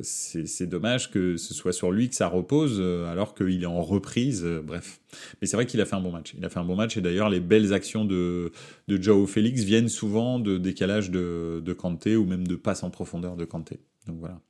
[0.02, 4.44] c'est dommage que ce soit sur lui que ça repose alors qu'il est en reprise.
[4.62, 5.00] bref,
[5.40, 6.34] mais c'est vrai qu'il a fait un bon match.
[6.38, 8.52] Il a fait un bon match et d'ailleurs les belles actions de
[8.86, 12.90] de Joao Félix viennent souvent de décalage de de Kanté ou même de passe en
[12.90, 13.80] profondeur de Kanté.
[14.06, 14.40] Donc voilà.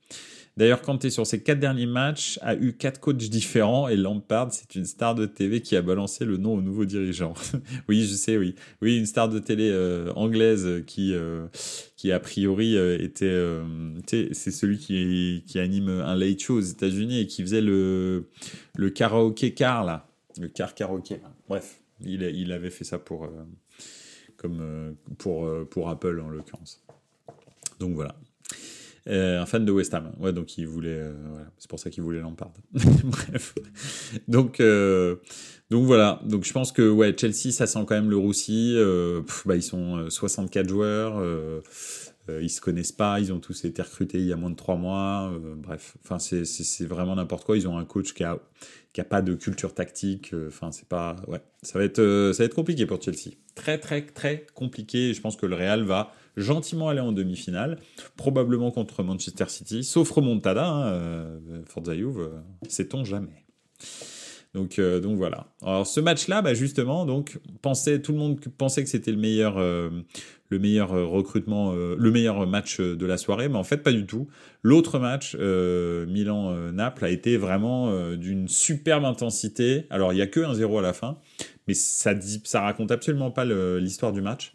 [0.58, 4.74] D'ailleurs, Kanté, sur ses quatre derniers matchs, a eu quatre coachs différents et Lampard, c'est
[4.74, 7.32] une star de TV qui a balancé le nom au nouveau dirigeant.
[7.88, 8.54] oui, je sais, oui.
[8.82, 11.46] Oui, une star de télé euh, anglaise qui, euh,
[11.96, 13.32] qui a priori euh, était.
[14.34, 18.28] c'est celui qui, qui anime un late show aux États-Unis et qui faisait le,
[18.76, 20.06] le karaoké car, là.
[20.38, 21.20] Le car karaoké.
[21.48, 23.26] Bref, il, il avait fait ça pour,
[24.36, 26.84] comme, pour, pour Apple en l'occurrence.
[27.80, 28.14] Donc voilà.
[29.08, 30.12] Euh, un fan de West Ham.
[30.20, 30.90] Ouais, donc il voulait.
[30.90, 31.46] Euh, voilà.
[31.58, 32.52] C'est pour ça qu'il voulait Lampard.
[32.72, 33.54] Bref.
[34.28, 35.16] Donc, euh,
[35.70, 36.20] donc voilà.
[36.24, 38.76] Donc je pense que ouais, Chelsea, ça sent quand même le roussi.
[39.44, 41.20] bah, ils sont 64 joueurs.
[42.28, 43.18] ils se connaissent pas.
[43.18, 45.32] Ils ont tous été recrutés il y a moins de trois mois.
[45.56, 45.96] bref.
[46.04, 47.56] Enfin, c'est vraiment n'importe quoi.
[47.56, 48.38] Ils ont un coach qui a
[48.92, 50.32] qui a pas de culture tactique.
[50.46, 51.16] Enfin, c'est pas.
[51.26, 51.40] Ouais.
[51.62, 53.34] Ça va être ça va être compliqué pour Chelsea.
[53.56, 55.12] Très très très compliqué.
[55.12, 57.78] Je pense que le Real va gentiment aller en demi-finale,
[58.16, 63.44] probablement contre Manchester City, sauf remontada, hein, euh, Forza euh, sait-on jamais.
[64.54, 65.46] Donc, euh, donc voilà.
[65.62, 69.58] Alors ce match-là, bah justement, donc pensait, tout le monde pensait que c'était le meilleur,
[69.58, 74.28] le meilleur recrutement, le meilleur match de la soirée, mais en fait pas du tout.
[74.62, 79.86] L'autre match, Milan-Naples, a été vraiment d'une superbe intensité.
[79.88, 81.16] Alors il y a que 1-0 à la fin,
[81.66, 84.52] mais ça dit, ça raconte absolument pas l'histoire du match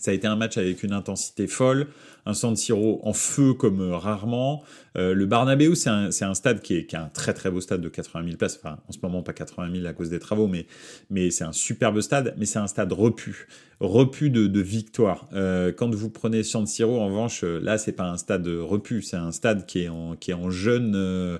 [0.00, 1.88] Ça a été un match avec une intensité folle,
[2.24, 4.62] un San Siro en feu comme euh, rarement.
[4.96, 7.82] Euh, le Barnabéu, c'est un, un, stade qui est, qui un très très beau stade
[7.82, 8.58] de 80 000 places.
[8.62, 10.66] Enfin, en ce moment, pas 80 000 à cause des travaux, mais,
[11.10, 12.34] mais c'est un superbe stade.
[12.38, 13.46] Mais c'est un stade repu,
[13.80, 15.26] repu de, de victoire.
[15.32, 19.00] Euh, quand vous prenez San Siro, en revanche, euh, là, c'est pas un stade repu,
[19.02, 20.92] c'est un stade qui est en, qui est en jeune.
[20.94, 21.38] Euh,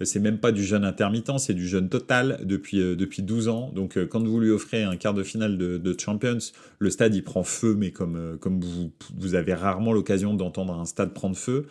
[0.00, 3.70] c'est même pas du jeune intermittent, c'est du jeune total depuis, depuis 12 ans.
[3.74, 6.38] Donc, quand vous lui offrez un quart de finale de, de Champions,
[6.78, 10.86] le stade il prend feu, mais comme, comme vous, vous avez rarement l'occasion d'entendre un
[10.86, 11.66] stade prendre feu.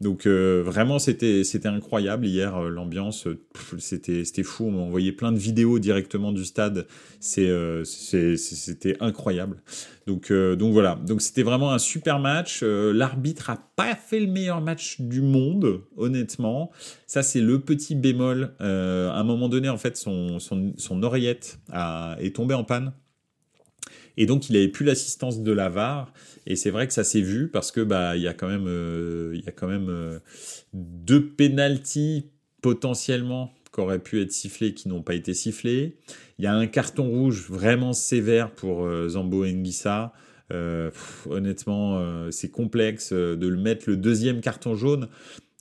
[0.00, 2.26] Donc euh, vraiment c'était incroyable.
[2.26, 3.38] Hier euh, l'ambiance euh,
[3.78, 4.64] c'était fou.
[4.66, 6.86] On m'a plein de vidéos directement du stade.
[7.20, 7.84] C'était
[9.00, 9.62] incroyable.
[10.06, 10.96] Donc donc voilà.
[11.06, 12.62] Donc c'était vraiment un super match.
[12.62, 16.70] L'arbitre a pas fait le meilleur match du monde honnêtement.
[17.06, 18.54] Ça c'est le petit bémol.
[18.58, 22.92] À un moment donné en fait son son, son oreillette a, est tombée en panne
[24.16, 26.12] et donc il avait plus l'assistance de la VAR
[26.46, 28.66] et c'est vrai que ça s'est vu parce que bah il y a quand même
[28.66, 30.18] euh, il y a quand même euh,
[30.72, 32.30] deux penalties
[32.62, 35.96] potentiellement qui auraient pu être sifflés qui n'ont pas été sifflés.
[36.38, 40.12] Il y a un carton rouge vraiment sévère pour euh, Zambo Nguissa.
[41.28, 45.08] honnêtement, c'est complexe de le mettre le deuxième carton jaune.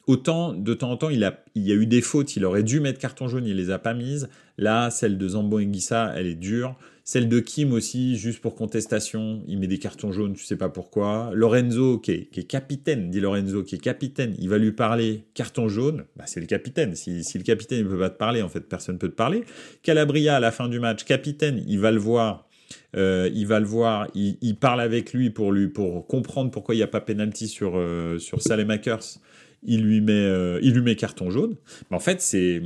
[0.05, 2.63] Autant de temps en temps, il, a, il y a eu des fautes, il aurait
[2.63, 4.29] dû mettre carton jaune, il les a pas mises.
[4.57, 6.77] Là, celle de Zambo Nguissa, elle est dure.
[7.05, 10.69] Celle de Kim aussi, juste pour contestation, il met des cartons jaunes, tu sais pas
[10.69, 11.31] pourquoi.
[11.33, 16.05] Lorenzo, qui est, capitaine, dit Lorenzo, qui est capitaine, il va lui parler carton jaune,
[16.15, 16.95] bah c'est le capitaine.
[16.95, 19.43] Si, le capitaine ne peut pas te parler, en fait, personne ne peut te parler.
[19.81, 22.47] Calabria, à la fin du match, capitaine, il va le voir.
[22.95, 26.77] Euh, il va le voir, il, parle avec lui pour lui pour comprendre pourquoi il
[26.77, 29.19] n'y a pas penalty sur euh, sur Salemakers
[29.65, 31.55] il lui met, euh, il lui met carton jaune.
[31.89, 32.61] Mais en fait, c'est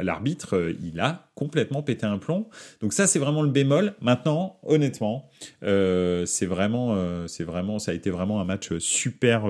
[0.00, 2.48] l'arbitre, euh, il a complètement pété un plomb.
[2.80, 3.94] Donc ça, c'est vraiment le bémol.
[4.00, 5.28] Maintenant, honnêtement,
[5.62, 6.96] euh, c'est vraiment,
[7.28, 9.46] c'est vraiment, ça a été vraiment un match super,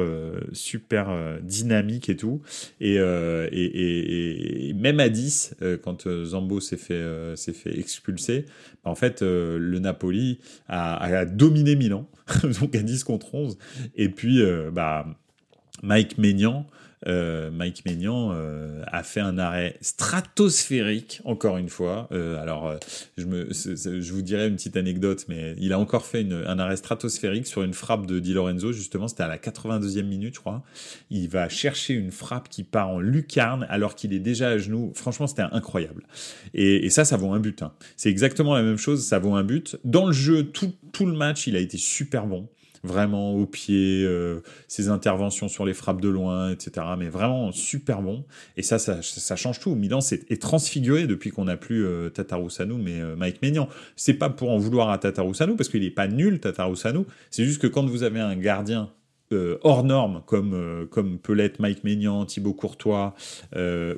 [0.53, 2.43] super dynamique et tout.
[2.81, 7.03] Et, et, et, même à 10, quand Zambo s'est fait,
[7.37, 8.45] s'est fait expulser,
[8.85, 12.07] bah, en fait, le Napoli a, a dominé Milan,
[12.61, 13.57] donc à 10 contre 11.
[13.97, 15.07] Et puis, bah
[15.83, 16.67] Mike Maignan,
[17.07, 22.09] euh, Mike Maignan euh, a fait un arrêt stratosphérique, encore une fois.
[22.13, 22.75] Euh, alors,
[23.17, 26.77] je, me, je vous dirai une petite anecdote, mais il a encore fait un arrêt
[26.77, 30.63] stratosphérique sur une frappe de Di Lorenzo, justement, c'était à la 82e minute, je crois.
[31.11, 34.93] Il va chercher une frappe qui part en lucarne alors qu'il est déjà à genoux.
[34.95, 36.05] Franchement, c'était incroyable.
[36.55, 37.63] Et, ça, ça vaut un but.
[37.63, 37.73] Hein.
[37.97, 39.77] C'est exactement la même chose, ça vaut un but.
[39.85, 42.49] Dans le jeu, tout, tout le match, il a été super bon
[42.85, 46.87] vraiment au pied, euh, ses interventions sur les frappes de loin, etc.
[46.99, 48.25] Mais vraiment super bon.
[48.57, 49.75] Et ça, ça, change tout.
[49.75, 53.69] Milan est, transfiguré depuis qu'on n'a plus euh, Tatarusanu, mais euh, Mike Maignan.
[53.97, 57.05] C'est pas pour en vouloir à Tatarusanu, parce qu'il n'est pas nul, Tatarusanu.
[57.31, 58.91] C'est juste que quand vous avez un gardien
[59.33, 63.15] euh, hors norme comme, comme peut l'être Mike Maignan, Thibaut Courtois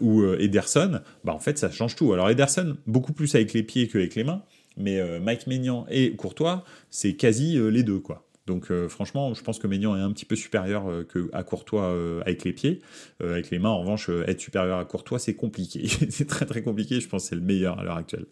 [0.00, 2.12] ou Ederson, bah en fait ça change tout.
[2.12, 4.42] Alors Ederson, beaucoup plus avec les pieds qu'avec les mains,
[4.76, 8.26] mais Mike Maignan et Courtois, c'est quasi les deux quoi.
[8.50, 11.44] Donc euh, franchement, je pense que Maignan est un petit peu supérieur euh, que à
[11.44, 12.80] Courtois euh, avec les pieds.
[13.20, 15.86] avec les mains, en revanche, être supérieur à Courtois, c'est compliqué.
[16.10, 17.00] c'est très très compliqué.
[17.00, 18.26] Je pense que c'est le meilleur à l'heure actuelle.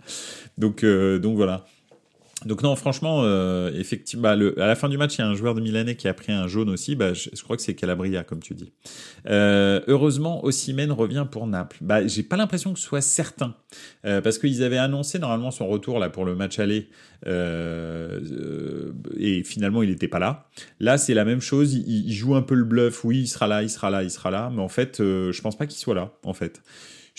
[0.59, 1.67] Donc donc voilà.
[2.47, 5.35] Donc non, franchement, euh, effectivement, bah, à la fin du match, il y a un
[5.35, 6.95] joueur de Milanais qui a pris un jaune aussi.
[6.95, 8.73] Bah, je, crois que c'est Calabria, comme tu dis.
[9.29, 11.79] Euh, heureusement, Ossimène revient pour Naples.
[11.81, 13.57] Bah, j'ai pas l'impression que ce soit certain,
[14.05, 16.89] euh, parce qu'ils avaient annoncé normalement son retour là pour le match aller,
[17.27, 17.33] et
[19.43, 20.49] finalement il n'était pas là.
[20.79, 21.75] Là, c'est la même chose.
[21.75, 23.05] Il, il, joue un peu le bluff.
[23.05, 25.59] Oui, il sera là, il sera là, il sera là, mais en fait, je pense
[25.59, 26.13] pas qu'il soit là.
[26.23, 26.63] En fait.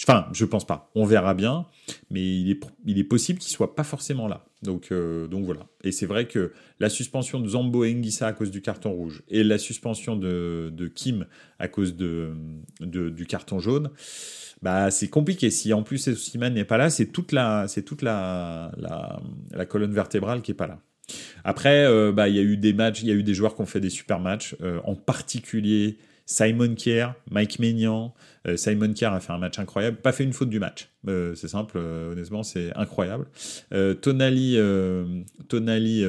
[0.03, 0.89] Enfin, je pense pas.
[0.95, 1.65] On verra bien,
[2.09, 4.45] mais il est, possible qu'il soit pas forcément là.
[4.61, 5.67] Donc, euh, donc voilà.
[5.83, 9.23] Et c'est vrai que la suspension de Zambo et Nguissa à cause du carton rouge
[9.29, 11.25] et la suspension de, Kim
[11.59, 13.89] à cause du carton jaune,
[14.61, 15.49] bah c'est compliqué.
[15.49, 17.67] Si en plus Ousmane n'est pas là, c'est toute la,
[19.69, 20.79] colonne vertébrale qui est pas là.
[21.43, 23.55] Après, euh, bah il y a eu des matchs, il y a eu des joueurs
[23.55, 25.97] qui ont fait des super matchs, euh, en particulier
[26.29, 28.13] Simon Kier, Mike Maignan.
[28.47, 30.89] Euh, Simon Kier a fait un match incroyable, pas fait une faute du match.
[31.07, 33.25] Euh, c'est simple, euh, honnêtement, c'est incroyable.
[34.01, 34.57] Tonali,
[35.47, 36.05] Tonali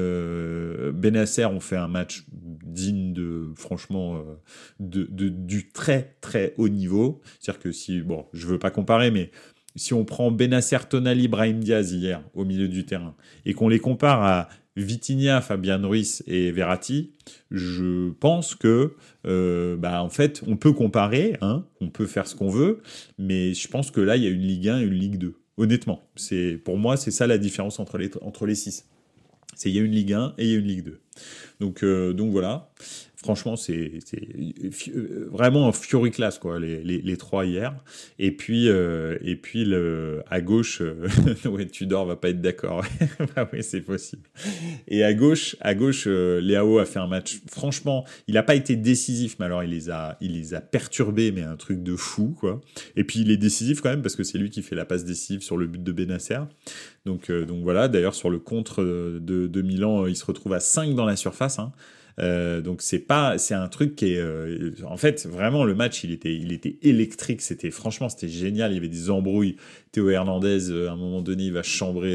[0.92, 4.22] Benasser ont fait un match digne de, franchement,
[4.78, 7.22] de, du très très haut niveau.
[7.40, 9.30] C'est-à-dire que si, bon, je veux pas comparer, mais
[9.74, 13.14] si on prend Benasser, Tonali, Brahim Diaz hier au milieu du terrain
[13.46, 17.12] et qu'on les compare à Vitinha, Fabian Ruiz et Verratti,
[17.50, 18.94] je pense que,
[19.26, 22.80] euh, bah, en fait, on peut comparer, hein, on peut faire ce qu'on veut,
[23.18, 25.34] mais je pense que là, il y a une Ligue 1 et une Ligue 2.
[25.56, 28.86] Honnêtement, c'est pour moi, c'est ça la différence entre les entre les six.
[29.54, 31.00] C'est il y a une Ligue 1 et il y a une Ligue 2.
[31.60, 32.70] Donc, donc voilà.
[33.22, 33.92] Franchement, c'est
[34.88, 37.74] euh, vraiment un Fiori classe, quoi, les, trois hier.
[38.18, 39.70] Et puis, euh, et puis
[40.30, 41.06] à gauche, euh,
[41.44, 42.82] ouais, Tudor va pas être d'accord.
[43.36, 44.22] bah oui, c'est possible.
[44.88, 47.40] Et à gauche, à gauche, euh, Léao a fait un match.
[47.46, 51.30] Franchement, il n'a pas été décisif, mais alors il les a, il les a perturbés,
[51.30, 52.62] mais un truc de fou, quoi.
[52.96, 55.04] Et puis il est décisif quand même parce que c'est lui qui fait la passe
[55.04, 56.40] décisive sur le but de Benacer.
[57.04, 57.88] Donc, donc voilà.
[57.88, 61.58] D'ailleurs, sur le contre de, de Milan, il se retrouve à 5 dans la surface.
[61.58, 61.72] Hein.
[62.20, 66.04] Euh, donc c'est pas, c'est un truc qui est, euh, en fait, vraiment le match,
[66.04, 67.40] il était, il était électrique.
[67.40, 68.72] C'était franchement, c'était génial.
[68.72, 69.56] Il y avait des embrouilles.
[69.92, 72.10] Théo Hernandez, euh, à un moment donné, il va chambrer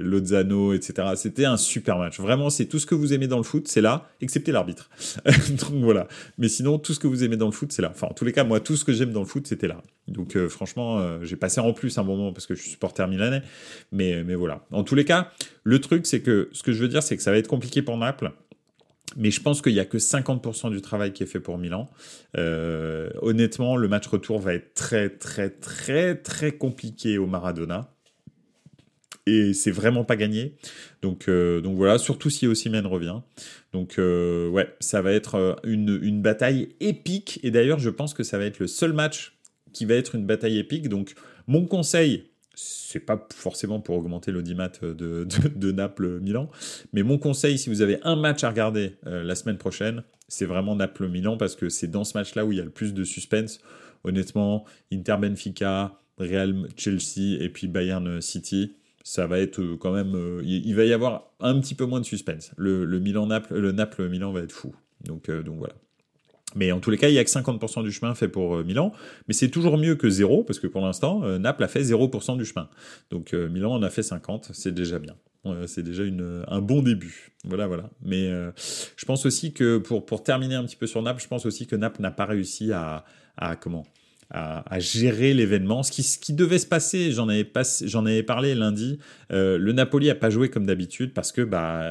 [0.00, 1.08] Lozano, etc.
[1.16, 2.18] C'était un super match.
[2.18, 4.90] Vraiment, c'est tout ce que vous aimez dans le foot, c'est là, excepté l'arbitre.
[5.24, 6.08] donc voilà.
[6.38, 7.90] Mais sinon, tout ce que vous aimez dans le foot, c'est là.
[7.90, 9.82] Enfin, en tous les cas, moi, tout ce que j'aime dans le foot, c'était là.
[10.08, 13.42] Donc franchement, j'ai passé en plus un moment parce que je suis supporter milanais.
[13.92, 14.64] Mais, mais voilà.
[14.70, 15.30] En tous les cas,
[15.64, 17.82] le truc, c'est que ce que je veux dire, c'est que ça va être compliqué
[17.82, 18.32] pour Naples
[19.16, 21.88] mais je pense qu'il n'y a que 50% du travail qui est fait pour Milan.
[22.36, 27.92] Euh, honnêtement, le match retour va être très, très, très, très compliqué au Maradona.
[29.28, 30.54] Et c'est vraiment pas gagné.
[31.02, 33.20] Donc, euh, donc voilà, surtout si Osimhen revient.
[33.72, 37.40] Donc euh, ouais, ça va être une, une bataille épique.
[37.42, 39.36] Et d'ailleurs, je pense que ça va être le seul match
[39.72, 40.88] qui va être une bataille épique.
[40.88, 41.14] Donc
[41.48, 44.94] mon conseil, c'est pas forcément pour augmenter l'audimat de,
[45.54, 46.50] de, Naples-Milan,
[46.92, 50.46] mais mon conseil, si vous avez un match à regarder euh, la semaine prochaine, c'est
[50.46, 53.04] vraiment Naples-Milan parce que c'est dans ce match-là où il y a le plus de
[53.04, 53.60] suspense.
[54.04, 60.14] Honnêtement, Inter-Benfica, Real-Chelsea et puis Bayern-City, ça va être euh, quand même.
[60.16, 62.52] Euh, il va y avoir un petit peu moins de suspense.
[62.56, 64.74] Le, Milan-Naples, le Naples-Milan va être fou.
[65.04, 65.74] Donc, donc voilà.
[66.54, 68.64] Mais en tous les cas, il n'y a que 50% du chemin fait pour euh,
[68.64, 68.92] Milan.
[69.28, 72.36] Mais c'est toujours mieux que zéro, parce que pour l'instant, euh, Naples a fait 0%
[72.36, 72.68] du chemin.
[73.10, 75.16] Donc euh, Milan en a fait 50, c'est déjà bien.
[75.66, 77.32] c'est déjà une, un bon début.
[77.44, 77.90] Voilà, voilà.
[78.02, 78.28] Mais
[78.96, 81.66] je pense aussi que, pour, pour terminer un petit peu sur Naples, je pense aussi
[81.66, 83.04] que Naples n'a pas réussi à,
[83.36, 83.84] à comment
[84.30, 85.82] à, gérer l'événement.
[85.82, 88.98] Ce qui, devait se passer, j'en avais, parlé lundi,
[89.32, 91.82] euh, le Napoli a pas joué comme d'habitude parce que, bah,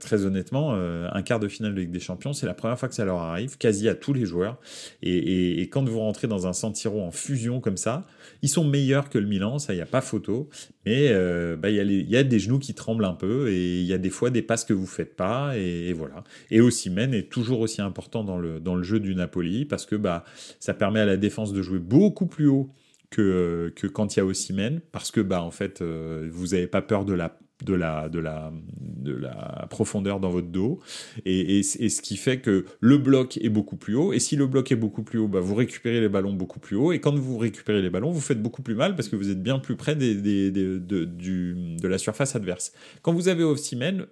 [0.00, 2.88] très honnêtement, euh, un quart de finale de Ligue des Champions, c'est la première fois
[2.88, 4.58] que ça leur arrive, quasi à tous les joueurs.
[5.02, 8.04] Et, et, et quand vous rentrez dans un Santiro en fusion comme ça,
[8.42, 10.48] ils sont meilleurs que le Milan, ça, il n'y a pas photo.
[10.86, 13.94] Mais euh, bah, il y, a des genoux qui tremblent un peu et il y
[13.94, 15.56] a des fois des passes que vous faites pas.
[15.56, 16.24] Et, voilà.
[16.50, 20.24] Et est toujours aussi important dans le, dans le jeu du Napoli parce que bah,
[20.60, 22.70] ça permet à la défense de jouer beaucoup plus haut
[23.10, 26.66] que, que quand il y a Osimhen parce que bah, en fait, euh, vous n'avez
[26.66, 30.80] pas peur de la de la, de la, de la profondeur dans votre dos.
[31.24, 34.12] Et, et, ce qui fait que le bloc est beaucoup plus haut.
[34.12, 36.76] Et si le bloc est beaucoup plus haut, bah, vous récupérez les ballons beaucoup plus
[36.76, 36.92] haut.
[36.92, 39.42] Et quand vous récupérez les ballons, vous faites beaucoup plus mal parce que vous êtes
[39.42, 42.72] bien plus près des, des, de, du, de la surface adverse.
[43.02, 44.06] Quand vous avez Osimhen,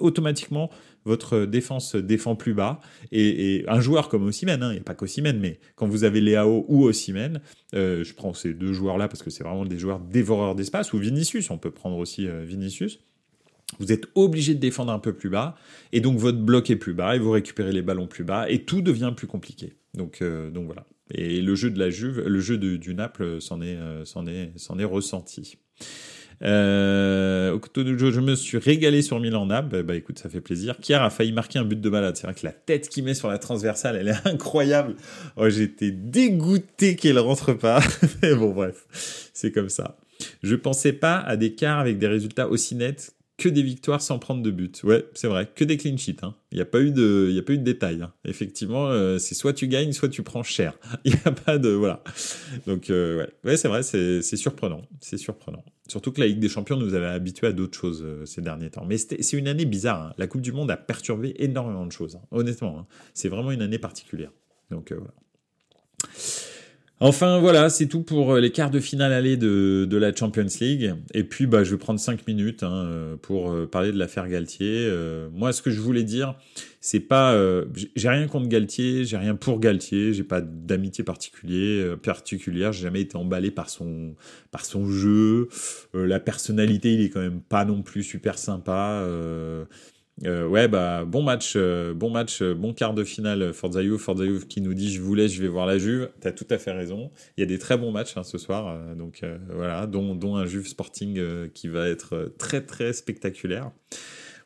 [0.00, 0.70] automatiquement,
[1.04, 2.80] votre défense défend plus bas.
[3.12, 6.20] Et, un joueur comme Osimhen, hein, il n'y a pas qu'Osimhen, mais quand vous avez
[6.20, 7.40] Léao ou Osimhen,
[7.74, 10.98] euh, je prends ces deux joueurs-là parce que c'est vraiment des joueurs dévoreurs d'espace, ou
[10.98, 13.00] Vinicius, on peut prendre aussi euh, Vinicius.
[13.78, 15.56] Vous êtes obligé de défendre un peu plus bas,
[15.92, 18.64] et donc votre bloc est plus bas, et vous récupérez les ballons plus bas, et
[18.64, 19.74] tout devient plus compliqué.
[19.94, 20.86] Donc, euh, voilà.
[21.10, 25.58] Et le jeu de la Juve, le jeu du Naples s'en est, est ressenti.
[26.42, 29.70] Euh, je me suis régalé sur Milan Nab.
[29.70, 30.76] Bah, bah, écoute, ça fait plaisir.
[30.80, 32.16] Kier a failli marquer un but de malade.
[32.16, 34.96] C'est vrai que la tête qu'il met sur la transversale, elle est incroyable.
[35.36, 37.80] Oh, J'étais dégoûté qu'elle rentre pas.
[38.22, 38.84] Mais bon, bref,
[39.32, 39.96] c'est comme ça.
[40.42, 44.18] Je pensais pas à des quarts avec des résultats aussi nets que des victoires sans
[44.18, 44.82] prendre de but.
[44.84, 46.18] Ouais, c'est vrai, que des clean sheets.
[46.22, 46.34] Hein.
[46.52, 48.02] Il n'y a pas eu de, il a pas eu de détails.
[48.02, 48.12] Hein.
[48.24, 50.78] Effectivement, euh, c'est soit tu gagnes, soit tu prends cher.
[51.04, 52.02] Il n'y a pas de, voilà.
[52.66, 55.64] Donc euh, ouais, ouais c'est vrai, c'est surprenant, c'est surprenant.
[55.88, 58.70] Surtout que la Ligue des Champions nous avait habitués à d'autres choses euh, ces derniers
[58.70, 58.86] temps.
[58.86, 60.02] Mais c'est une année bizarre.
[60.02, 60.14] Hein.
[60.16, 62.18] La Coupe du Monde a perturbé énormément de choses.
[62.30, 64.30] Honnêtement, c'est vraiment une année particulière.
[64.70, 65.12] Donc voilà.
[67.06, 70.94] Enfin voilà, c'est tout pour euh, les quarts de finale aller de, la Champions League.
[71.12, 74.26] Et puis bah, je vais prendre 5 minutes hein, euh, pour euh, parler de l'affaire
[74.26, 74.90] Galtier.
[75.30, 76.34] moi, ce que je voulais dire,
[76.80, 77.38] c'est pas,
[77.94, 83.02] j'ai rien contre Galtier, j'ai rien pour Galtier, j'ai pas d'amitié particulière, particulière, j'ai jamais
[83.02, 84.14] été emballé par son,
[84.50, 85.48] par son jeu.
[85.92, 89.06] la personnalité, il est quand même pas non plus super sympa.
[90.22, 94.46] Euh, ouais, bah bon match, euh, bon match, euh, bon quart de finale Forza Juve,
[94.46, 96.10] qui nous dit je vous laisse, je vais voir la Juve.
[96.20, 97.10] T'as tout à fait raison.
[97.36, 100.68] Il y a des très bons matchs hein, ce soir, donc voilà, dont, un Juve
[100.68, 101.20] Sporting
[101.52, 103.72] qui va être très très spectaculaire.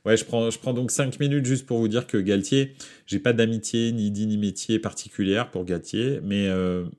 [0.07, 2.75] Ouais, je prends, je prends donc 5 minutes juste pour vous dire que Galtier,
[3.07, 6.49] j'ai pas d'amitié ni d'inimitié particulière pour Galtier, mais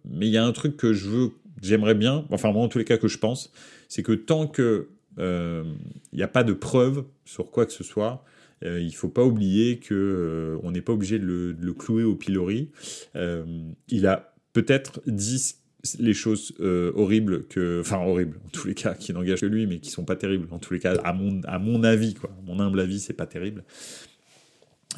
[0.05, 1.31] mais il y a un truc que je veux,
[1.63, 3.51] j'aimerais bien, enfin moi en tous les cas que je pense,
[3.87, 8.23] c'est que tant que il n'y a pas de preuve sur quoi que ce soit.
[8.61, 12.71] Il ne faut pas oublier que on n'est pas obligé de le, clouer au pilori.
[13.15, 15.55] il a peut-être dit
[15.97, 19.65] les choses euh, horribles que enfin horribles en tous les cas qui n'engagent que lui
[19.65, 20.47] mais qui sont pas terribles.
[20.51, 22.29] En tous les cas à mon à mon avis quoi.
[22.45, 23.63] Mon humble avis c'est pas terrible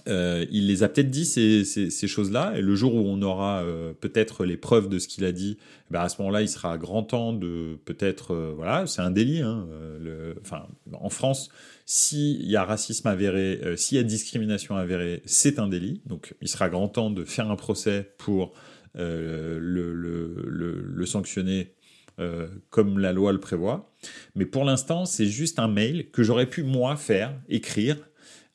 [0.07, 3.61] euh, il les a peut-être dit ces, ces, choses-là, et le jour où on aura
[3.61, 5.57] euh, peut-être les preuves de ce qu'il a dit,
[5.89, 9.41] ben à ce moment-là, il sera grand temps de peut-être, voilà, c'est un délit.
[9.41, 9.67] Hein,
[9.99, 11.49] le, enfin, en France,
[11.85, 16.01] s'il y a racisme avéré, s'il y a discrimination avérée, c'est un délit.
[16.05, 18.53] Donc, il sera grand temps de faire un procès pour
[18.97, 21.73] euh, le, le, le, sanctionner
[22.19, 23.93] euh, comme la loi le prévoit.
[24.35, 27.95] Mais pour l'instant, c'est juste un mail que j'aurais pu moi faire, écrire,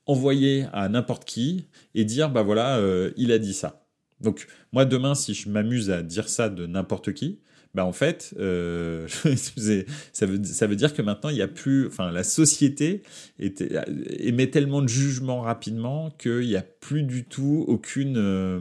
[0.06, 3.86] envoyer à n'importe qui et dire bah voilà, euh, il a dit ça.
[4.20, 7.40] Donc moi demain, si je m'amuse à dire ça de n'importe qui,
[7.74, 9.06] bah en fait, euh,
[10.12, 13.02] ça, veut, ça veut dire que maintenant, il n'y a plus, enfin, la société
[13.38, 18.60] émet tellement de jugements rapidement qu'il n'y a plus du tout aucune, euh,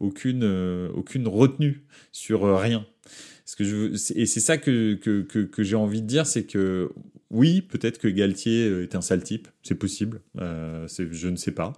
[0.00, 0.44] aucune,
[0.94, 2.84] aucune retenue sur rien.
[3.46, 6.92] Ce que je, et c'est ça que, que, que, j'ai envie de dire, c'est que
[7.30, 11.72] oui, peut-être que Galtier est un sale type, c'est possible, je ne sais pas,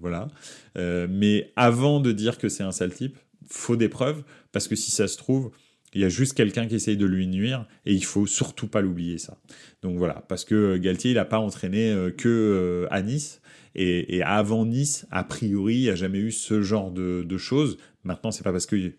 [0.00, 0.28] voilà.
[0.76, 4.90] mais avant de dire que c'est un sale type, faut des preuves, parce que si
[4.90, 5.50] ça se trouve,
[5.94, 8.80] il y a juste quelqu'un qui essaye de lui nuire et il faut surtout pas
[8.80, 9.38] l'oublier ça.
[9.82, 13.40] Donc voilà, parce que euh, Galtier il n'a pas entraîné euh, que euh, à Nice
[13.74, 17.78] et, avant Nice, a priori, il n'y a jamais eu ce genre de, choses.
[18.02, 18.90] Maintenant, c'est pas parce que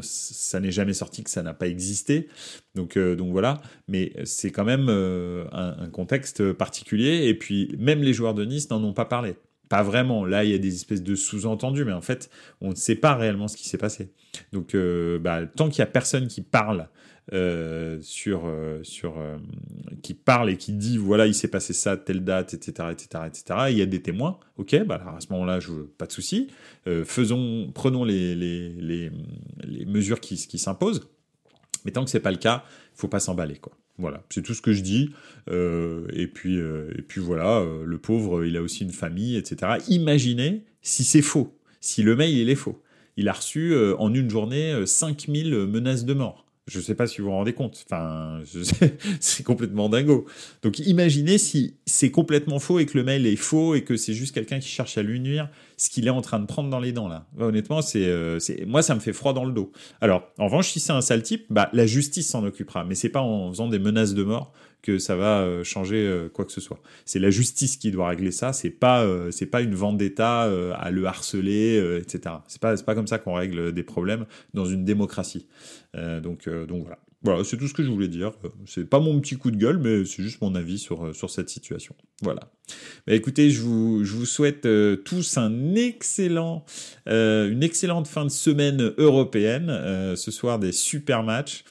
[0.00, 2.28] ça n'est jamais sorti que ça n'a pas existé.
[2.74, 7.26] Donc, donc voilà, mais c'est quand même un, un, contexte particulier.
[7.26, 9.34] Et puis, même les joueurs de Nice n'en ont pas parlé.
[9.68, 10.24] Pas vraiment.
[10.24, 13.14] Là, il y a des espèces de sous-entendus, mais en fait, on ne sait pas
[13.14, 14.12] réellement ce qui s'est passé.
[14.52, 16.88] Donc, euh, bah, tant qu'il y a personne qui parle
[17.32, 19.14] euh, sur, euh, sur
[20.02, 23.60] qui parle et qui dit voilà, il s'est passé ça, telle date, etc., etc., etc.
[23.70, 24.38] il y a des témoins.
[24.56, 26.48] Ok, bah à ce moment-là, je pas de souci.
[27.04, 29.10] faisons, prenons les, les, les,
[29.64, 31.08] les mesures qui, qui s'imposent.
[31.84, 32.64] Mais tant que c'est pas le cas,
[32.94, 33.72] faut pas s'emballer, quoi.
[33.98, 35.10] Voilà, c'est tout ce que je dis.
[35.48, 39.36] Euh, et puis, euh, et puis voilà, euh, le pauvre, il a aussi une famille,
[39.36, 39.72] etc.
[39.88, 42.82] Imaginez si c'est faux, si le mail il est faux.
[43.16, 46.45] Il a reçu en une journée 5000 menaces de mort.
[46.68, 47.84] Je ne sais pas si vous vous rendez compte.
[47.88, 48.40] Enfin,
[49.20, 50.26] c'est complètement dingo.
[50.62, 54.14] Donc imaginez si c'est complètement faux et que le mail est faux et que c'est
[54.14, 56.80] juste quelqu'un qui cherche à lui nuire, ce qu'il est en train de prendre dans
[56.80, 57.26] les dents là.
[57.38, 59.70] honnêtement, euh, c'est, moi ça me fait froid dans le dos.
[60.00, 63.10] Alors, en revanche, si c'est un sale type, bah la justice s'en occupera, mais c'est
[63.10, 64.52] pas en faisant des menaces de mort
[64.82, 66.80] que ça va euh, changer euh, quoi que ce soit.
[67.04, 68.52] C'est la justice qui doit régler ça.
[68.52, 70.42] C'est pas c'est pas une vendetta
[70.74, 72.36] à le harceler, etc.
[72.48, 75.46] C'est pas pas comme ça qu'on règle des problèmes dans une démocratie.
[75.94, 76.98] donc donc voilà.
[77.22, 78.32] Voilà, c'est tout ce que je voulais dire.
[78.66, 81.48] C'est pas mon petit coup de gueule, mais c'est juste mon avis sur, sur cette
[81.48, 81.96] situation.
[82.22, 82.52] Voilà.
[83.06, 84.68] Bah, écoutez, je vous, je vous souhaite
[85.04, 86.64] tous un excellent,
[87.06, 90.14] une excellente fin de semaine européenne.
[90.14, 91.64] ce soir, des super matchs.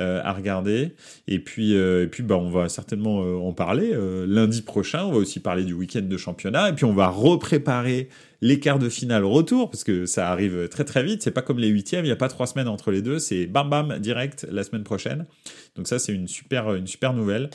[0.00, 0.94] Euh, à regarder.
[1.26, 3.92] Et puis, euh, et puis bah, on va certainement euh, en parler
[4.26, 5.04] lundi prochain.
[5.04, 6.68] On va aussi parler du week-end de championnat.
[6.68, 8.08] Et puis on va repréparer
[8.40, 11.22] les quarts de finale retour, parce que ça arrive très très vite.
[11.22, 13.18] C'est pas comme les huitièmes, il n'y a pas trois semaines entre les deux.
[13.18, 15.26] C'est bam bam direct la semaine prochaine.
[15.74, 17.50] Donc ça, c'est une super, une super nouvelle.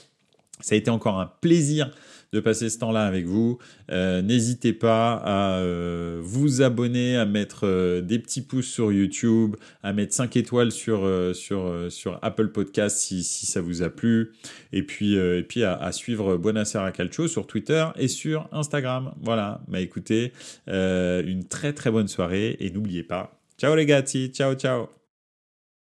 [0.60, 1.92] Ça a été encore un plaisir
[2.34, 3.60] de passer ce temps-là avec vous.
[3.92, 9.56] Euh, n'hésitez pas à euh, vous abonner, à mettre euh, des petits pouces sur YouTube,
[9.84, 11.08] à mettre 5 étoiles sur,
[12.22, 14.34] Apple Podcast si, ça vous a plu.
[14.74, 19.14] Et puis, et puis à, suivre Buonasera Calcio sur Twitter et sur Instagram.
[19.22, 20.34] Voilà, bah écoutez,
[20.68, 25.03] une très très bonne soirée et n'oubliez pas, ciao les gars, ciao ciao